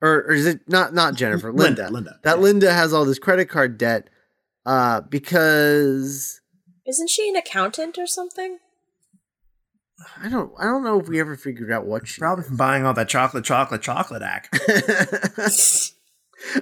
or, 0.00 0.22
or 0.22 0.32
is 0.32 0.46
it 0.46 0.68
not 0.68 0.94
not 0.94 1.14
Jennifer? 1.14 1.52
Linda. 1.52 1.90
Linda. 1.90 2.18
That 2.22 2.40
Linda 2.40 2.72
has 2.72 2.92
all 2.92 3.04
this 3.04 3.18
credit 3.18 3.48
card 3.48 3.76
debt, 3.78 4.08
uh, 4.66 5.00
because 5.02 6.40
Isn't 6.86 7.10
she 7.10 7.28
an 7.28 7.36
accountant 7.36 7.98
or 7.98 8.06
something? 8.06 8.58
I 10.20 10.28
don't. 10.28 10.52
I 10.58 10.64
don't 10.64 10.82
know 10.82 10.98
if 11.00 11.08
we 11.08 11.20
ever 11.20 11.36
figured 11.36 11.70
out 11.70 11.86
what 11.86 12.08
she. 12.08 12.18
Probably 12.20 12.44
from 12.44 12.56
buying 12.56 12.84
all 12.84 12.94
that 12.94 13.08
chocolate, 13.08 13.44
chocolate, 13.44 13.82
chocolate 13.82 14.22
act. 14.22 14.58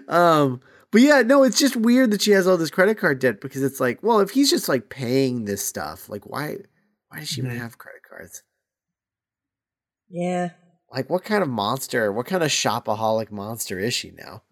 um 0.09 0.61
but 0.91 1.01
yeah 1.01 1.23
no 1.23 1.43
it's 1.43 1.59
just 1.59 1.75
weird 1.75 2.11
that 2.11 2.21
she 2.21 2.33
has 2.33 2.47
all 2.47 2.59
this 2.59 2.71
credit 2.71 2.99
card 2.99 3.19
debt 3.19 3.41
because 3.41 3.63
it's 3.63 3.81
like 3.81 4.03
well 4.03 4.21
if 4.21 4.31
he's 4.31 4.51
just 4.51 4.69
like 4.69 4.91
paying 4.91 5.47
this 5.47 5.65
stuff 5.65 6.09
like 6.11 6.27
why 6.29 6.57
why 7.09 7.19
does 7.21 7.29
she 7.31 7.41
even 7.41 7.53
Mhm. 7.53 7.59
have 7.61 7.79
credit 7.79 8.03
cards 8.07 8.43
Yeah. 10.11 10.51
like 10.93 11.09
what 11.09 11.25
kind 11.25 11.43
of 11.43 11.49
monster 11.49 12.13
what 12.13 12.27
kind 12.27 12.43
of 12.43 12.51
shopaholic 12.51 13.31
monster 13.31 13.79
is 13.79 13.95
she 13.95 14.11
now 14.11 14.43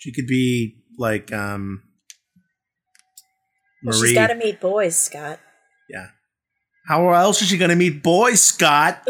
She 0.00 0.12
could 0.12 0.26
be 0.26 0.76
like 0.98 1.30
um 1.32 1.82
Well, 3.84 3.96
Marie. 3.98 4.08
she's 4.08 4.16
got 4.16 4.28
to 4.28 4.34
meet 4.34 4.60
boys, 4.60 4.96
Scott. 4.98 5.38
Yeah. 5.90 6.08
How 6.88 7.10
else 7.10 7.40
is 7.42 7.48
she 7.48 7.58
gonna 7.58 7.76
meet 7.76 8.02
boy 8.02 8.34
Scott? 8.34 9.02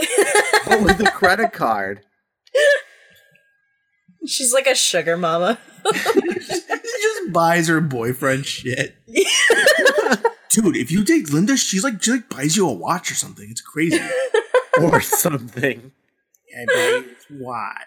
oh 0.66 0.82
with 0.84 0.98
the 0.98 1.10
credit 1.14 1.52
card 1.52 2.02
She's 4.26 4.52
like 4.52 4.66
a 4.66 4.74
sugar 4.74 5.16
mama. 5.16 5.58
she 5.94 6.00
just 6.20 7.32
buys 7.32 7.68
her 7.68 7.80
boyfriend 7.80 8.44
shit. 8.44 8.96
Dude, 10.50 10.76
if 10.76 10.90
you 10.90 11.04
date 11.04 11.32
Linda, 11.32 11.56
she's 11.56 11.84
like 11.84 12.02
she 12.02 12.10
like 12.10 12.28
buys 12.28 12.56
you 12.56 12.68
a 12.68 12.72
watch 12.72 13.10
or 13.10 13.14
something. 13.14 13.48
It's 13.50 13.62
crazy. 13.62 13.98
or 14.78 15.00
something 15.00 15.92
I 16.54 16.64
buy 16.66 17.04
you 17.30 17.40
watch. 17.40 17.86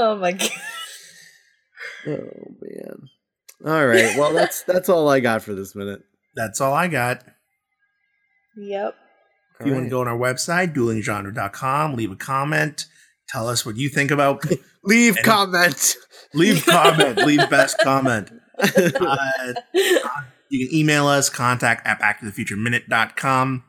Oh 0.00 0.16
my 0.16 0.32
god. 0.32 0.50
oh 2.08 2.54
man 2.60 3.08
all 3.66 3.86
right 3.86 4.16
well 4.18 4.32
that's 4.32 4.62
that's 4.70 4.88
all 4.88 5.08
i 5.08 5.20
got 5.20 5.42
for 5.42 5.54
this 5.54 5.74
minute 5.76 6.00
That's 6.34 6.60
all 6.60 6.72
I 6.72 6.86
got. 6.88 7.24
Yep. 8.56 8.94
If 9.58 9.66
you 9.66 9.72
want 9.74 9.86
to 9.86 9.90
go 9.90 10.00
on 10.00 10.08
our 10.08 10.16
website, 10.16 10.72
duelinggenre.com, 10.74 11.94
leave 11.94 12.12
a 12.12 12.16
comment, 12.16 12.86
tell 13.28 13.48
us 13.48 13.66
what 13.66 13.76
you 13.76 13.88
think 13.88 14.10
about 14.12 14.44
leave 14.84 15.16
And- 15.16 15.24
comment 15.26 15.96
leave 16.32 16.64
comment, 16.64 17.18
leave 17.18 17.50
best 17.50 17.78
comment. 17.82 18.30
Uh, 18.58 19.54
you 20.50 20.68
can 20.68 20.74
email 20.76 21.06
us, 21.08 21.28
contact 21.28 21.86
at 21.86 22.00
backtothefutureminute.com. 22.00 23.64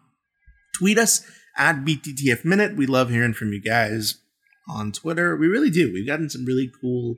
Tweet 0.76 0.98
us 0.98 1.26
at 1.58 1.84
BTTF 1.84 2.46
Minute. 2.46 2.76
We 2.78 2.86
love 2.86 3.10
hearing 3.10 3.34
from 3.34 3.52
you 3.54 3.62
guys 3.62 4.21
on 4.68 4.92
Twitter. 4.92 5.36
We 5.36 5.48
really 5.48 5.70
do. 5.70 5.94
We've 5.94 6.08
gotten 6.08 6.30
some 6.30 6.46
really 6.46 6.72
cool, 6.82 7.18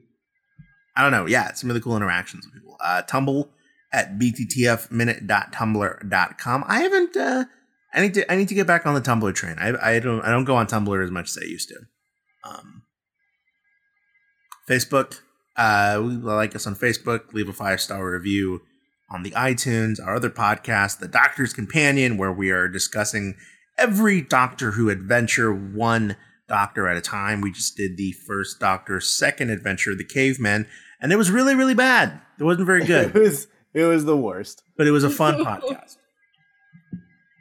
I 0.96 1.02
don't 1.02 1.12
know, 1.12 1.26
yeah, 1.26 1.54
some 1.54 1.70
really 1.70 1.82
cool 1.82 1.98
interactions 1.98 2.46
with 2.46 2.54
people. 2.54 2.78
Uh, 2.80 3.02
Tumblr 3.08 3.50
at 3.92 4.18
bttfminute.tumblr.com. 4.18 6.64
I 6.68 6.82
haven't, 6.82 7.18
uh, 7.18 7.46
I 7.94 8.02
need 8.02 8.14
to, 8.16 8.32
I 8.32 8.36
need 8.36 8.48
to 8.48 8.56
get 8.56 8.66
back 8.66 8.86
on 8.86 8.96
the 8.96 9.02
Tumblr 9.02 9.36
train. 9.36 9.58
I, 9.60 9.96
I 9.96 10.00
don't, 10.00 10.22
I 10.22 10.32
don't 10.32 10.46
go 10.46 10.56
on 10.56 10.68
Tumblr 10.68 11.04
as 11.04 11.12
much 11.12 11.30
as 11.30 11.38
I 11.42 11.46
used 11.46 11.70
to. 11.70 11.80
Um, 12.44 12.84
Facebook, 14.70 15.20
uh, 15.56 16.02
we 16.04 16.16
like 16.16 16.56
us 16.56 16.66
on 16.66 16.76
Facebook. 16.76 17.34
Leave 17.34 17.50
a 17.50 17.54
five 17.54 17.82
star 17.82 18.12
review 18.12 18.62
on 19.10 19.24
the 19.24 19.32
iTunes. 19.32 20.04
Our 20.04 20.16
other 20.16 20.30
podcast, 20.30 21.00
The 21.00 21.08
Doctor's 21.08 21.54
Companion, 21.54 22.18
where 22.18 22.32
we 22.32 22.50
are 22.50 22.68
discussing 22.68 23.36
every 23.78 24.22
Doctor 24.22 24.72
Who 24.72 24.90
adventure, 24.90 25.54
one 25.54 26.16
Doctor 26.54 26.88
at 26.88 26.98
a 26.98 27.02
time. 27.02 27.42
We 27.42 27.52
just 27.52 27.76
did 27.76 27.98
the 27.98 28.12
first 28.28 28.60
Doctor's 28.60 29.10
second 29.10 29.50
adventure, 29.50 29.96
The 29.96 30.06
Caveman, 30.06 30.68
and 31.02 31.12
it 31.12 31.16
was 31.18 31.32
really, 31.32 31.56
really 31.56 31.74
bad. 31.74 32.22
It 32.40 32.44
wasn't 32.44 32.68
very 32.68 32.86
good. 32.94 33.16
it 33.16 33.20
was 33.20 33.48
it 33.74 33.86
was 33.86 34.06
the 34.06 34.16
worst 34.18 34.64
but 34.78 34.88
it 34.88 34.92
was 34.92 35.04
a 35.04 35.10
fun 35.10 35.44
podcast. 35.44 35.98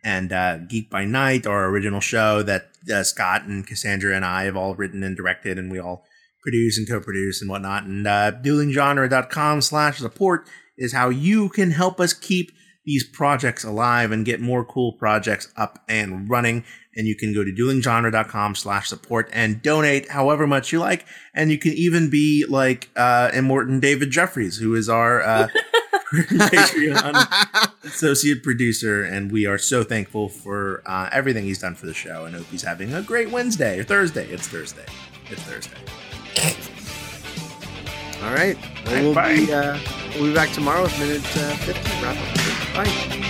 And 0.04 0.32
uh, 0.32 0.58
Geek 0.58 0.90
by 0.90 1.04
Night, 1.04 1.46
our 1.46 1.66
original 1.68 2.00
show 2.00 2.42
that 2.42 2.70
uh, 2.92 3.04
Scott 3.04 3.44
and 3.44 3.66
Cassandra 3.66 4.16
and 4.16 4.24
I 4.24 4.44
have 4.44 4.56
all 4.56 4.74
written 4.74 5.02
and 5.04 5.16
directed, 5.16 5.58
and 5.58 5.70
we 5.70 5.78
all 5.78 6.04
produce 6.42 6.76
and 6.76 6.88
co-produce 6.88 7.40
and 7.40 7.48
whatnot. 7.48 7.84
And 7.84 8.06
uh, 8.06 8.32
duelinggenre.com 8.32 9.60
slash 9.60 9.98
support 9.98 10.48
is 10.76 10.92
how 10.92 11.08
you 11.08 11.48
can 11.50 11.70
help 11.70 12.00
us 12.00 12.12
keep 12.12 12.50
these 12.84 13.08
projects 13.08 13.62
alive 13.62 14.10
and 14.10 14.26
get 14.26 14.40
more 14.40 14.64
cool 14.64 14.94
projects 14.94 15.52
up 15.56 15.78
and 15.88 16.28
running. 16.28 16.64
And 16.94 17.06
you 17.06 17.16
can 17.16 17.32
go 17.32 17.42
to 17.42 17.50
duelinggenre.com 17.50 18.54
slash 18.54 18.88
support 18.88 19.30
and 19.32 19.62
donate 19.62 20.10
however 20.10 20.46
much 20.46 20.72
you 20.72 20.78
like. 20.78 21.06
And 21.32 21.50
you 21.50 21.58
can 21.58 21.72
even 21.72 22.10
be 22.10 22.44
like 22.48 22.90
uh, 22.96 23.30
Immortan 23.30 23.80
David 23.80 24.10
Jeffries, 24.10 24.58
who 24.58 24.74
is 24.74 24.88
our 24.90 25.22
uh, 25.22 25.48
Patreon 26.12 27.74
associate 27.84 28.42
producer, 28.42 29.02
and 29.02 29.32
we 29.32 29.46
are 29.46 29.56
so 29.56 29.82
thankful 29.82 30.28
for 30.28 30.82
uh, 30.84 31.08
everything 31.12 31.44
he's 31.44 31.60
done 31.60 31.74
for 31.74 31.86
the 31.86 31.94
show. 31.94 32.26
And 32.26 32.34
hope 32.36 32.46
he's 32.46 32.62
having 32.62 32.92
a 32.92 33.00
great 33.00 33.30
Wednesday 33.30 33.78
or 33.78 33.84
Thursday. 33.84 34.26
It's 34.28 34.46
Thursday. 34.46 34.84
It's 35.30 35.42
Thursday. 35.42 35.78
All 38.22 38.34
right. 38.34 38.56
Well, 38.84 38.94
Bye, 38.94 39.00
we'll 39.02 39.14
bye. 39.14 39.34
be 39.34 39.52
uh, 39.52 39.78
we'll 40.16 40.26
be 40.28 40.34
back 40.34 40.50
tomorrow 40.52 40.82
with 40.82 40.98
minute 40.98 41.24
uh, 41.38 41.56
fifty. 41.56 41.90
Wrap 42.04 42.16
up. 42.18 42.84
Bye. 42.86 43.28